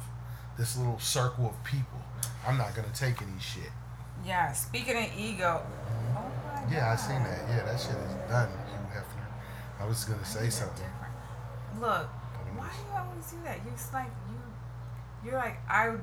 this 0.57 0.77
little 0.77 0.99
circle 0.99 1.45
of 1.47 1.63
people, 1.63 1.99
I'm 2.47 2.57
not 2.57 2.75
going 2.75 2.89
to 2.89 2.93
take 2.99 3.21
any 3.21 3.39
shit. 3.39 3.71
yeah. 4.25 4.51
Speaking 4.51 4.97
of 4.97 5.09
ego. 5.17 5.61
Oh 6.15 6.31
my 6.45 6.73
Yeah, 6.73 6.91
I 6.91 6.95
seen 6.95 7.23
that. 7.23 7.41
Yeah, 7.49 7.63
that 7.65 7.79
shit 7.79 7.91
is 7.95 8.13
done, 8.29 8.49
Hugh 8.69 8.87
Hefner. 8.93 9.27
I 9.83 9.85
was 9.87 10.05
going 10.05 10.19
to 10.19 10.25
say 10.25 10.49
something. 10.49 10.85
Different. 10.85 11.81
Look, 11.81 12.07
why 12.55 12.69
do 12.69 12.91
you 12.91 12.99
always 12.99 13.31
do 13.31 13.37
that? 13.45 13.57
You're 13.65 13.73
like 13.93 14.11
you. 14.29 15.29
You're 15.31 15.39
like 15.39 15.57
I. 15.67 15.95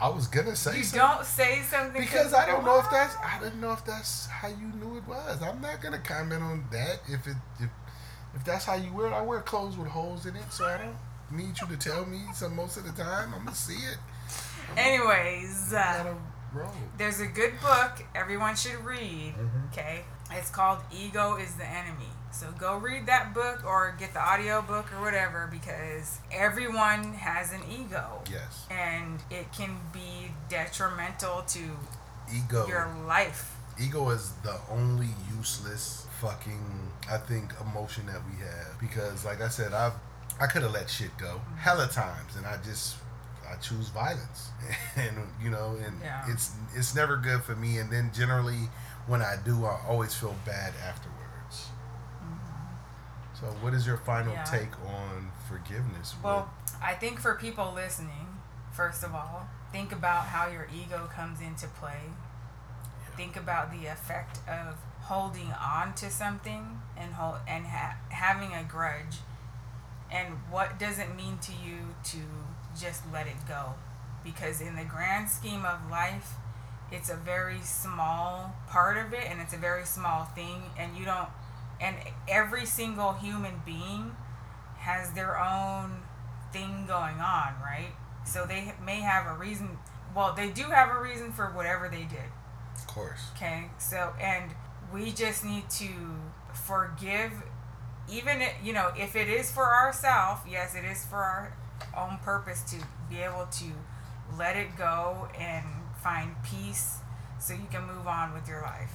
I 0.00 0.08
was 0.10 0.26
going 0.26 0.46
to 0.46 0.56
say 0.56 0.78
You 0.78 0.84
something. 0.84 1.08
don't 1.08 1.24
say 1.24 1.62
something 1.62 2.00
Because 2.02 2.34
I 2.34 2.46
don't 2.46 2.64
know 2.66 2.78
if 2.78 2.90
that's 2.90 3.14
I 3.16 3.38
didn't 3.42 3.60
know 3.62 3.72
if 3.72 3.84
that's 3.84 4.26
how 4.26 4.48
you 4.48 4.68
knew 4.78 4.98
it 4.98 5.06
was. 5.08 5.40
I'm 5.42 5.60
not 5.62 5.80
gonna 5.80 5.98
comment 6.00 6.42
on 6.42 6.64
that. 6.70 7.00
If 7.08 7.26
it 7.26 7.36
if 7.58 7.70
if 8.34 8.44
that's 8.44 8.66
how 8.66 8.74
you 8.74 8.92
wear 8.92 9.06
it, 9.06 9.12
I 9.14 9.22
wear 9.22 9.40
clothes 9.40 9.78
with 9.78 9.88
holes 9.88 10.26
in 10.26 10.36
it, 10.36 10.52
so 10.52 10.66
I 10.66 10.76
don't 10.76 10.96
need 11.30 11.58
you 11.60 11.66
to 11.68 11.76
tell 11.76 12.04
me. 12.06 12.20
So 12.34 12.48
most 12.48 12.76
of 12.76 12.84
the 12.84 12.92
time, 13.02 13.32
I'm 13.34 13.44
gonna 13.44 13.54
see 13.56 13.74
it. 13.74 13.98
Anyways, 14.76 15.72
I 15.74 16.14
uh, 16.54 16.66
there's 16.98 17.20
a 17.20 17.26
good 17.26 17.52
book 17.60 18.04
everyone 18.14 18.56
should 18.56 18.84
read. 18.84 19.34
Mhm. 19.38 19.72
Okay, 19.72 20.04
it's 20.30 20.50
called 20.50 20.78
Ego 20.92 21.36
is 21.36 21.54
the 21.54 21.64
Enemy. 21.66 22.10
So 22.32 22.50
go 22.58 22.76
read 22.76 23.06
that 23.06 23.32
book 23.32 23.64
or 23.64 23.94
get 23.98 24.12
the 24.12 24.20
audio 24.20 24.60
book 24.60 24.92
or 24.92 25.00
whatever 25.00 25.48
because 25.50 26.18
everyone 26.30 27.14
has 27.14 27.52
an 27.52 27.62
ego. 27.70 28.20
Yes, 28.30 28.66
And 28.70 29.22
it 29.30 29.50
can 29.52 29.78
be 29.92 30.32
detrimental 30.50 31.42
to 31.48 31.60
ego. 32.30 32.66
your 32.66 32.88
life. 33.06 33.56
Ego 33.80 34.10
is 34.10 34.32
the 34.42 34.58
only 34.70 35.08
useless 35.34 36.06
fucking 36.20 36.90
I 37.10 37.16
think 37.18 37.52
emotion 37.60 38.06
that 38.06 38.20
we 38.26 38.36
have 38.44 38.78
because, 38.80 39.24
like 39.24 39.40
I 39.40 39.48
said, 39.48 39.72
I 39.72 39.92
I 40.40 40.46
could 40.46 40.62
have 40.62 40.72
let 40.72 40.90
shit 40.90 41.16
go 41.18 41.40
hella 41.58 41.88
times, 41.88 42.36
and 42.36 42.46
I 42.46 42.58
just 42.64 42.96
I 43.48 43.56
choose 43.56 43.88
violence, 43.90 44.50
and 44.96 45.16
you 45.42 45.50
know, 45.50 45.76
and 45.84 46.00
Yeah. 46.02 46.24
it's 46.28 46.52
it's 46.74 46.94
never 46.94 47.16
good 47.16 47.42
for 47.42 47.54
me. 47.56 47.78
And 47.78 47.90
then 47.90 48.10
generally, 48.14 48.68
when 49.06 49.22
I 49.22 49.36
do, 49.44 49.64
I 49.64 49.80
always 49.88 50.14
feel 50.14 50.34
bad 50.44 50.74
afterwards. 50.86 51.68
Mm-hmm. 52.22 53.40
So, 53.40 53.46
what 53.62 53.72
is 53.74 53.86
your 53.86 53.96
final 53.98 54.32
Yeah. 54.32 54.44
take 54.44 54.72
on 54.86 55.30
forgiveness? 55.48 56.14
Well, 56.22 56.50
I 56.82 56.94
think 56.94 57.20
for 57.20 57.34
people 57.34 57.72
listening, 57.74 58.38
first 58.72 59.02
of 59.04 59.14
all, 59.14 59.48
think 59.72 59.92
about 59.92 60.26
how 60.26 60.48
your 60.48 60.66
ego 60.74 61.08
comes 61.14 61.40
into 61.40 61.66
play. 61.68 62.00
Yeah. 62.10 63.16
Think 63.16 63.36
about 63.36 63.70
the 63.70 63.86
effect 63.86 64.38
of 64.48 64.76
holding 65.02 65.52
on 65.52 65.94
to 65.94 66.10
something 66.10 66.80
and 66.96 67.14
hold, 67.14 67.36
and 67.46 67.64
ha- 67.66 67.96
having 68.10 68.52
a 68.52 68.64
grudge 68.64 69.18
and 70.12 70.34
what 70.50 70.78
does 70.78 70.98
it 70.98 71.14
mean 71.16 71.38
to 71.38 71.52
you 71.52 71.94
to 72.04 72.18
just 72.78 73.02
let 73.12 73.26
it 73.26 73.36
go? 73.48 73.74
Because 74.24 74.60
in 74.60 74.76
the 74.76 74.84
grand 74.84 75.28
scheme 75.28 75.64
of 75.64 75.90
life 75.90 76.34
it's 76.92 77.10
a 77.10 77.16
very 77.16 77.60
small 77.60 78.54
part 78.68 78.96
of 78.96 79.12
it 79.12 79.24
and 79.28 79.40
it's 79.40 79.52
a 79.52 79.58
very 79.58 79.84
small 79.84 80.24
thing 80.24 80.62
and 80.78 80.96
you 80.96 81.04
don't 81.04 81.28
and 81.80 81.96
every 82.28 82.64
single 82.64 83.12
human 83.12 83.60
being 83.66 84.14
has 84.78 85.12
their 85.12 85.38
own 85.38 86.02
thing 86.52 86.84
going 86.86 87.18
on 87.18 87.54
right? 87.62 87.92
So 88.24 88.44
they 88.46 88.72
may 88.84 89.00
have 89.00 89.26
a 89.26 89.38
reason 89.38 89.78
well 90.14 90.32
they 90.34 90.50
do 90.50 90.64
have 90.64 90.94
a 90.94 91.00
reason 91.00 91.32
for 91.32 91.46
whatever 91.46 91.88
they 91.88 92.04
did. 92.04 92.30
Of 92.76 92.86
course. 92.86 93.20
Okay 93.36 93.70
so 93.78 94.12
and 94.20 94.52
we 94.92 95.10
just 95.10 95.44
need 95.44 95.68
to 95.70 95.88
forgive 96.54 97.32
even 98.10 98.42
you 98.62 98.72
know 98.72 98.92
if 98.96 99.16
it 99.16 99.28
is 99.28 99.50
for 99.50 99.74
ourselves 99.74 100.40
yes 100.48 100.74
it 100.74 100.84
is 100.84 101.04
for 101.04 101.16
our 101.16 101.52
own 101.96 102.18
purpose 102.18 102.62
to 102.62 102.76
be 103.10 103.18
able 103.18 103.46
to 103.46 103.64
let 104.36 104.56
it 104.56 104.76
go 104.76 105.28
and 105.38 105.64
find 106.02 106.34
peace 106.44 106.98
so 107.38 107.52
you 107.54 107.66
can 107.70 107.82
move 107.86 108.06
on 108.06 108.32
with 108.32 108.48
your 108.48 108.62
life. 108.62 108.92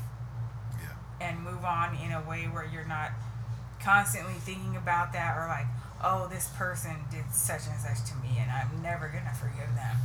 Yeah. 0.79 1.27
and 1.27 1.43
move 1.43 1.63
on 1.63 1.95
in 1.95 2.11
a 2.11 2.21
way 2.21 2.45
where 2.45 2.65
you're 2.65 2.87
not 2.87 3.11
constantly 3.83 4.33
thinking 4.33 4.75
about 4.75 5.11
that 5.13 5.35
or 5.37 5.47
like 5.47 5.65
oh 6.03 6.27
this 6.27 6.49
person 6.55 6.95
did 7.09 7.25
such 7.31 7.61
and 7.67 7.79
such 7.79 8.07
to 8.07 8.15
me 8.17 8.37
and 8.39 8.51
i'm 8.51 8.81
never 8.81 9.07
gonna 9.07 9.33
forgive 9.33 9.73
them. 9.75 9.97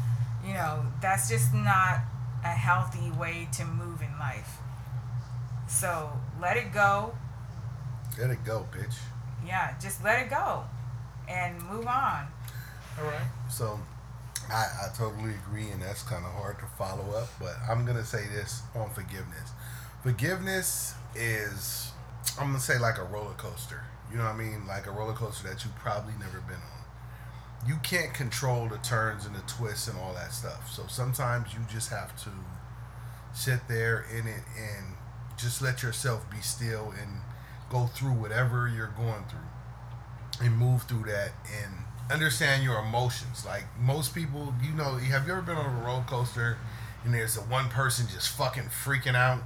You 0.47 0.55
know 0.55 0.87
that's 1.01 1.29
just 1.29 1.53
not 1.55 2.01
a 2.45 2.49
healthy 2.49 3.11
way 3.11 3.49
to 3.55 3.65
move 3.65 4.03
in 4.03 4.19
life. 4.19 4.59
So 5.69 6.13
let 6.41 6.57
it 6.57 6.73
go 6.73 7.15
let 8.19 8.31
it 8.31 8.45
go, 8.45 8.67
bitch. 8.73 8.97
Yeah, 9.47 9.75
just 9.81 10.03
let 10.03 10.23
it 10.23 10.31
go 10.31 10.65
and 11.29 11.61
move 11.71 11.87
on. 11.87 12.27
All 12.99 13.05
right. 13.05 13.27
So 13.51 13.79
I, 14.51 14.67
I 14.85 14.97
totally 14.97 15.35
agree, 15.35 15.71
and 15.71 15.83
that's 15.83 16.03
kind 16.03 16.25
of 16.25 16.33
hard 16.33 16.59
to 16.61 16.67
follow 16.79 17.17
up, 17.17 17.29
but 17.39 17.57
I'm 17.69 17.85
going 17.85 17.97
to 17.97 18.05
say 18.05 18.25
this 18.33 18.63
on 18.75 18.91
forgiveness. 18.91 19.51
Forgiveness 20.03 20.95
is, 21.15 21.91
I'm 22.39 22.49
going 22.49 22.59
to 22.59 22.65
say, 22.65 22.79
like 22.79 22.99
a 22.99 23.05
roller 23.05 23.35
coaster. 23.35 23.83
You 24.11 24.19
know 24.19 24.25
what 24.25 24.35
I 24.35 24.39
mean? 24.39 24.67
Like 24.67 24.87
a 24.87 24.93
roller 24.93 25.15
coaster 25.15 25.49
that 25.49 25.65
you've 25.65 25.75
probably 25.77 26.15
never 26.21 26.41
been 26.41 26.57
on. 26.57 27.69
You 27.69 27.77
can't 27.83 28.15
control 28.15 28.69
the 28.69 28.79
turns 28.79 29.27
and 29.27 29.35
the 29.35 29.41
twists 29.41 29.89
and 29.89 29.99
all 29.99 30.15
that 30.15 30.33
stuff. 30.33 30.71
So 30.71 30.85
sometimes 30.89 31.53
you 31.53 31.61
just 31.69 31.91
have 31.91 32.17
to 32.23 32.31
sit 33.33 33.67
there 33.69 34.07
in 34.11 34.29
it 34.29 34.43
and 34.57 34.95
just 35.37 35.61
let 35.61 35.83
yourself 35.83 36.31
be 36.31 36.41
still 36.41 36.95
and 37.01 37.21
go 37.71 37.87
through 37.87 38.13
whatever 38.13 38.69
you're 38.69 38.93
going 38.97 39.25
through 39.29 40.47
and 40.47 40.57
move 40.57 40.83
through 40.83 41.05
that 41.05 41.33
and 41.63 41.73
understand 42.11 42.63
your 42.63 42.79
emotions. 42.79 43.45
Like 43.45 43.65
most 43.81 44.15
people, 44.15 44.55
you 44.63 44.73
know, 44.73 44.97
have 44.97 45.27
you 45.27 45.33
ever 45.33 45.43
been 45.43 45.57
on 45.57 45.83
a 45.83 45.85
roller 45.85 46.05
coaster 46.07 46.59
and 47.05 47.15
there's 47.15 47.37
a 47.37 47.41
one 47.41 47.69
person 47.69 48.07
just 48.13 48.31
fucking 48.37 48.65
freaking 48.65 49.15
out? 49.15 49.43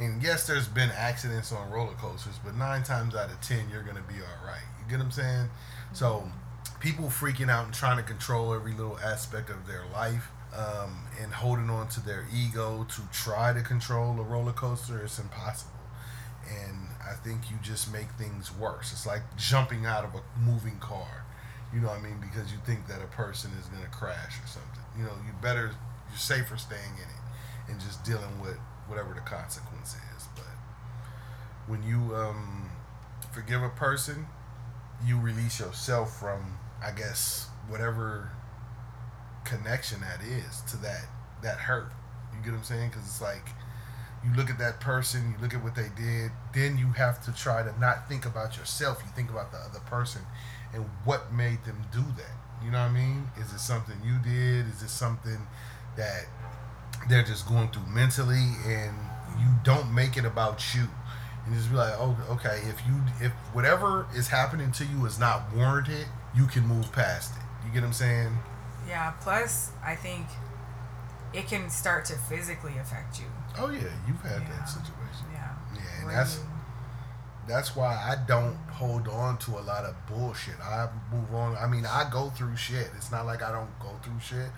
And 0.00 0.22
yes, 0.22 0.46
there's 0.46 0.68
been 0.68 0.90
accidents 0.90 1.52
on 1.52 1.70
roller 1.70 1.94
coasters, 1.94 2.38
but 2.44 2.54
nine 2.54 2.84
times 2.84 3.16
out 3.16 3.30
of 3.30 3.40
ten, 3.40 3.68
you're 3.72 3.82
gonna 3.82 4.04
be 4.06 4.14
all 4.14 4.46
right. 4.46 4.62
You 4.78 4.88
get 4.88 4.98
what 4.98 5.06
I'm 5.06 5.10
saying? 5.10 5.48
So, 5.92 6.30
people 6.78 7.06
freaking 7.06 7.50
out 7.50 7.64
and 7.64 7.74
trying 7.74 7.96
to 7.96 8.04
control 8.04 8.54
every 8.54 8.72
little 8.72 8.98
aspect 9.00 9.50
of 9.50 9.66
their 9.66 9.84
life 9.92 10.28
um, 10.56 10.98
and 11.20 11.32
holding 11.32 11.68
on 11.68 11.88
to 11.88 12.00
their 12.00 12.26
ego 12.32 12.86
to 12.88 13.02
try 13.12 13.52
to 13.52 13.62
control 13.62 14.18
a 14.20 14.22
roller 14.22 14.52
coaster 14.52 15.04
is 15.04 15.18
impossible. 15.18 15.72
And 16.48 16.88
I 17.08 17.14
think 17.14 17.50
you 17.50 17.56
just 17.62 17.92
make 17.92 18.10
things 18.12 18.54
worse. 18.54 18.92
It's 18.92 19.06
like 19.06 19.22
jumping 19.36 19.86
out 19.86 20.04
of 20.04 20.14
a 20.14 20.22
moving 20.38 20.78
car. 20.78 21.24
You 21.72 21.80
know 21.80 21.88
what 21.88 21.98
I 21.98 22.02
mean? 22.02 22.18
Because 22.20 22.52
you 22.52 22.58
think 22.64 22.86
that 22.88 23.02
a 23.02 23.06
person 23.06 23.50
is 23.58 23.66
going 23.66 23.82
to 23.82 23.90
crash 23.90 24.38
or 24.42 24.46
something. 24.46 24.84
You 24.96 25.04
know, 25.04 25.12
you 25.26 25.32
better, 25.42 25.72
you're 26.08 26.18
safer 26.18 26.56
staying 26.56 26.94
in 26.96 27.08
it 27.08 27.70
and 27.70 27.80
just 27.80 28.04
dealing 28.04 28.40
with 28.40 28.56
whatever 28.86 29.12
the 29.14 29.20
consequence 29.20 29.96
is. 30.16 30.28
But 30.34 30.44
when 31.66 31.82
you 31.82 32.14
um, 32.16 32.70
forgive 33.32 33.62
a 33.62 33.68
person, 33.68 34.26
you 35.06 35.18
release 35.18 35.60
yourself 35.60 36.18
from, 36.18 36.58
I 36.82 36.90
guess, 36.92 37.48
whatever 37.68 38.30
connection 39.44 40.00
that 40.00 40.20
is 40.22 40.60
to 40.70 40.76
that 40.78 41.06
that 41.42 41.56
hurt. 41.56 41.92
You 42.32 42.42
get 42.42 42.52
what 42.52 42.58
I'm 42.58 42.64
saying? 42.64 42.90
Because 42.90 43.04
it's 43.04 43.22
like 43.22 43.46
you 44.24 44.34
look 44.34 44.50
at 44.50 44.58
that 44.58 44.80
person, 44.80 45.34
you 45.34 45.42
look 45.42 45.54
at 45.54 45.62
what 45.62 45.74
they 45.74 45.88
did, 45.96 46.30
then 46.52 46.76
you 46.76 46.86
have 46.92 47.22
to 47.24 47.32
try 47.32 47.62
to 47.62 47.78
not 47.80 48.08
think 48.08 48.26
about 48.26 48.56
yourself. 48.56 49.00
You 49.04 49.10
think 49.14 49.30
about 49.30 49.52
the 49.52 49.58
other 49.58 49.80
person 49.80 50.22
and 50.74 50.84
what 51.04 51.32
made 51.32 51.64
them 51.64 51.82
do 51.92 52.02
that. 52.16 52.64
You 52.64 52.70
know 52.70 52.80
what 52.80 52.90
I 52.90 52.92
mean? 52.92 53.30
Is 53.38 53.52
it 53.52 53.60
something 53.60 53.94
you 54.04 54.18
did? 54.18 54.66
Is 54.66 54.82
it 54.82 54.90
something 54.90 55.38
that 55.96 56.26
they're 57.08 57.22
just 57.22 57.48
going 57.48 57.68
through 57.70 57.86
mentally 57.86 58.54
and 58.66 58.96
you 59.38 59.46
don't 59.62 59.94
make 59.94 60.16
it 60.16 60.24
about 60.24 60.74
you? 60.74 60.88
And 61.46 61.54
just 61.54 61.70
be 61.70 61.76
like, 61.76 61.94
oh, 61.96 62.16
okay, 62.30 62.60
if 62.68 62.82
you 62.86 63.00
if 63.20 63.32
whatever 63.54 64.06
is 64.14 64.28
happening 64.28 64.72
to 64.72 64.84
you 64.84 65.06
is 65.06 65.18
not 65.18 65.54
warranted, 65.54 66.06
you 66.36 66.46
can 66.46 66.66
move 66.66 66.92
past 66.92 67.34
it. 67.36 67.42
You 67.66 67.72
get 67.72 67.82
what 67.82 67.88
I'm 67.88 67.92
saying? 67.94 68.38
Yeah. 68.86 69.12
Plus, 69.20 69.70
I 69.84 69.94
think 69.94 70.26
it 71.32 71.46
can 71.46 71.70
start 71.70 72.04
to 72.06 72.14
physically 72.14 72.76
affect 72.78 73.20
you. 73.20 73.26
Oh 73.56 73.70
yeah, 73.70 73.88
you've 74.06 74.20
had 74.20 74.42
yeah. 74.42 74.48
that 74.50 74.68
situation. 74.68 75.26
Yeah. 75.32 75.52
Yeah, 75.74 75.80
and 75.98 76.06
Where 76.06 76.16
that's 76.16 76.36
you... 76.36 76.42
that's 77.46 77.76
why 77.76 77.94
I 77.94 78.16
don't 78.26 78.56
hold 78.70 79.08
on 79.08 79.38
to 79.38 79.52
a 79.58 79.62
lot 79.62 79.84
of 79.84 79.94
bullshit. 80.06 80.60
I 80.60 80.88
move 81.12 81.34
on. 81.34 81.56
I 81.56 81.66
mean, 81.66 81.86
I 81.86 82.08
go 82.12 82.30
through 82.30 82.56
shit. 82.56 82.88
It's 82.96 83.10
not 83.10 83.26
like 83.26 83.42
I 83.42 83.52
don't 83.52 83.78
go 83.80 83.92
through 84.02 84.20
shit, 84.20 84.50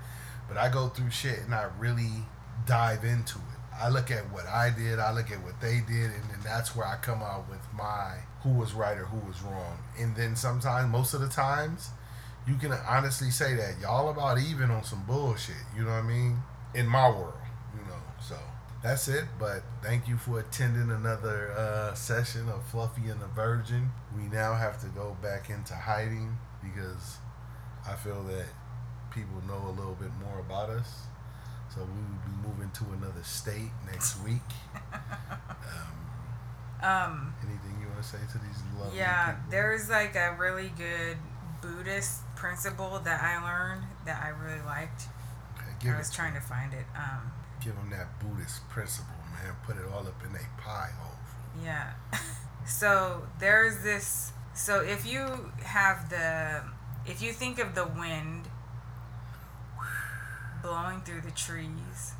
but 0.48 0.56
I 0.56 0.68
go 0.68 0.88
through 0.88 1.10
shit 1.10 1.40
and 1.40 1.54
I 1.54 1.68
really 1.78 2.24
dive 2.66 3.04
into 3.04 3.38
it. 3.38 3.60
I 3.80 3.88
look 3.88 4.10
at 4.10 4.30
what 4.30 4.46
I 4.46 4.70
did, 4.70 4.98
I 4.98 5.10
look 5.12 5.30
at 5.30 5.42
what 5.42 5.58
they 5.60 5.80
did, 5.86 6.10
and 6.10 6.24
then 6.30 6.40
that's 6.44 6.76
where 6.76 6.86
I 6.86 6.96
come 6.96 7.22
out 7.22 7.48
with 7.48 7.60
my 7.74 8.16
who 8.42 8.50
was 8.50 8.74
right 8.74 8.98
or 8.98 9.06
who 9.06 9.26
was 9.26 9.40
wrong. 9.42 9.78
And 9.98 10.14
then 10.16 10.36
sometimes, 10.36 10.90
most 10.90 11.14
of 11.14 11.20
the 11.20 11.28
times, 11.28 11.90
you 12.46 12.56
can 12.56 12.72
honestly 12.72 13.30
say 13.30 13.54
that 13.54 13.80
y'all 13.80 14.10
about 14.10 14.38
even 14.38 14.70
on 14.70 14.84
some 14.84 15.04
bullshit. 15.04 15.56
You 15.74 15.84
know 15.84 15.90
what 15.90 16.04
I 16.04 16.08
mean? 16.08 16.42
In 16.74 16.86
my 16.86 17.08
world, 17.08 17.32
you 17.74 17.80
know. 17.86 18.00
So 18.20 18.36
that's 18.82 19.08
it. 19.08 19.24
But 19.38 19.62
thank 19.82 20.08
you 20.08 20.16
for 20.16 20.40
attending 20.40 20.90
another 20.90 21.52
uh, 21.52 21.94
session 21.94 22.48
of 22.48 22.64
Fluffy 22.66 23.08
and 23.08 23.20
the 23.20 23.26
Virgin. 23.28 23.90
We 24.16 24.22
now 24.24 24.54
have 24.54 24.80
to 24.80 24.86
go 24.88 25.16
back 25.22 25.50
into 25.50 25.74
hiding 25.74 26.38
because 26.62 27.18
I 27.86 27.94
feel 27.94 28.22
that 28.24 28.46
people 29.10 29.42
know 29.46 29.68
a 29.68 29.74
little 29.76 29.94
bit 29.96 30.10
more 30.24 30.40
about 30.40 30.70
us. 30.70 31.02
So 31.74 31.80
we 31.82 31.86
will 31.86 32.22
be 32.26 32.48
moving 32.48 32.70
to 32.72 32.84
another 32.98 33.22
state 33.22 33.70
next 33.86 34.22
week. 34.24 34.40
um, 36.82 36.82
um, 36.82 37.34
anything 37.42 37.76
you 37.80 37.86
want 37.88 38.02
to 38.02 38.08
say 38.08 38.18
to 38.32 38.38
these 38.38 38.62
lovely 38.78 38.98
Yeah, 38.98 39.32
people? 39.32 39.50
there's 39.50 39.88
like 39.90 40.16
a 40.16 40.34
really 40.38 40.72
good 40.76 41.16
Buddhist 41.62 42.22
principle 42.36 42.98
that 43.04 43.22
I 43.22 43.42
learned 43.44 43.84
that 44.06 44.22
I 44.22 44.28
really 44.30 44.62
liked. 44.64 45.02
Okay, 45.78 45.90
I 45.90 45.98
was 45.98 46.10
trying 46.10 46.34
to 46.34 46.40
find 46.40 46.72
it. 46.72 46.86
Um, 46.96 47.30
give 47.62 47.74
them 47.76 47.90
that 47.90 48.18
Buddhist 48.20 48.68
principle, 48.68 49.14
man. 49.32 49.54
Put 49.64 49.76
it 49.76 49.82
all 49.92 50.06
up 50.06 50.20
in 50.24 50.34
a 50.34 50.60
pie 50.60 50.90
hole. 50.98 51.18
Yeah. 51.62 51.92
so 52.66 53.22
there's 53.38 53.82
this. 53.82 54.32
So 54.54 54.80
if 54.80 55.06
you 55.06 55.50
have 55.62 56.10
the, 56.10 56.62
if 57.06 57.22
you 57.22 57.32
think 57.32 57.58
of 57.58 57.74
the 57.74 57.86
wind 57.86 58.48
blowing 60.62 61.00
through 61.02 61.22
the 61.22 61.30
trees, 61.30 62.14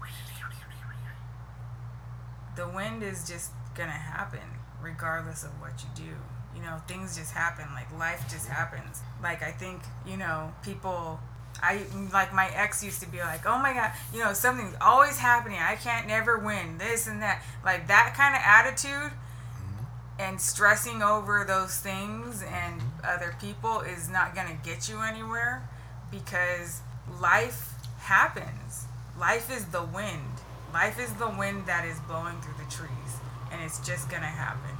the 2.56 2.68
wind 2.68 3.02
is 3.02 3.28
just 3.28 3.50
gonna 3.74 3.90
happen 3.90 4.40
regardless 4.82 5.44
of 5.44 5.50
what 5.60 5.72
you 5.82 6.04
do. 6.04 6.12
You 6.54 6.62
know, 6.62 6.80
things 6.88 7.16
just 7.16 7.32
happen. 7.32 7.66
Like 7.74 7.90
life 7.98 8.24
just 8.30 8.48
happens. 8.48 9.00
Like 9.22 9.42
I 9.42 9.52
think 9.52 9.82
you 10.06 10.16
know 10.16 10.52
people 10.62 11.20
I 11.62 11.82
like 12.12 12.32
my 12.34 12.48
ex 12.54 12.82
used 12.82 13.00
to 13.02 13.08
be 13.08 13.18
like, 13.18 13.46
oh 13.46 13.58
my 13.58 13.72
god, 13.72 13.92
you 14.12 14.20
know, 14.20 14.32
something's 14.32 14.74
always 14.80 15.18
happening. 15.18 15.58
I 15.58 15.76
can't 15.76 16.06
never 16.06 16.38
win 16.38 16.78
this 16.78 17.06
and 17.06 17.22
that. 17.22 17.42
Like 17.64 17.88
that 17.88 18.14
kind 18.16 18.34
of 18.34 18.40
attitude 18.44 19.12
mm-hmm. 19.12 19.84
and 20.20 20.40
stressing 20.40 21.02
over 21.02 21.44
those 21.46 21.76
things 21.78 22.42
and 22.42 22.80
other 23.04 23.34
people 23.40 23.80
is 23.80 24.08
not 24.08 24.34
going 24.34 24.48
to 24.48 24.64
get 24.64 24.88
you 24.88 25.00
anywhere 25.00 25.68
because 26.11 26.80
life 27.20 27.74
happens. 27.98 28.86
Life 29.18 29.54
is 29.54 29.66
the 29.66 29.82
wind. 29.82 30.40
Life 30.72 30.98
is 30.98 31.12
the 31.14 31.28
wind 31.28 31.66
that 31.66 31.84
is 31.84 31.98
blowing 32.00 32.40
through 32.40 32.64
the 32.64 32.70
trees 32.70 33.20
and 33.52 33.61
it's 33.62 33.84
just 33.86 34.08
going 34.08 34.22
to 34.22 34.28
happen. 34.28 34.70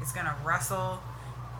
It's 0.00 0.12
going 0.12 0.26
to 0.26 0.36
rustle, 0.44 1.00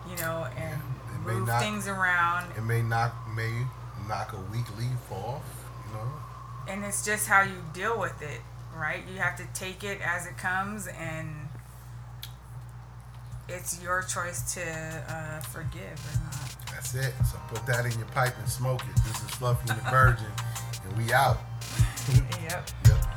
you 0.09 0.15
know, 0.17 0.47
and 0.55 0.81
move 1.25 1.47
not, 1.47 1.61
things 1.61 1.87
around. 1.87 2.51
It 2.57 2.63
may 2.63 2.81
not 2.81 3.13
may 3.35 3.65
knock 4.09 4.33
a 4.33 4.51
weak 4.51 4.65
leaf 4.77 5.11
off, 5.11 5.43
you 5.87 5.93
know. 5.93 6.09
And 6.67 6.83
it's 6.83 7.05
just 7.05 7.27
how 7.27 7.43
you 7.43 7.63
deal 7.73 7.97
with 7.97 8.21
it, 8.21 8.41
right? 8.75 9.01
You 9.09 9.19
have 9.19 9.37
to 9.37 9.47
take 9.53 9.83
it 9.83 9.99
as 10.01 10.25
it 10.25 10.37
comes, 10.37 10.87
and 10.87 11.29
it's 13.47 13.81
your 13.81 14.01
choice 14.01 14.53
to 14.55 14.61
uh, 14.61 15.39
forgive 15.41 15.81
or 15.81 16.19
not. 16.23 16.55
That's 16.71 16.95
it. 16.95 17.13
So 17.31 17.37
put 17.49 17.65
that 17.67 17.85
in 17.85 17.97
your 17.97 18.07
pipe 18.07 18.33
and 18.39 18.49
smoke 18.49 18.81
it. 18.81 18.95
This 19.07 19.23
is 19.23 19.29
Fluffy 19.31 19.69
and 19.69 19.79
the 19.79 19.89
Virgin, 19.89 20.25
and 20.83 20.97
we 20.97 21.13
out. 21.13 21.37
yep. 22.41 22.67
Yep. 22.87 23.08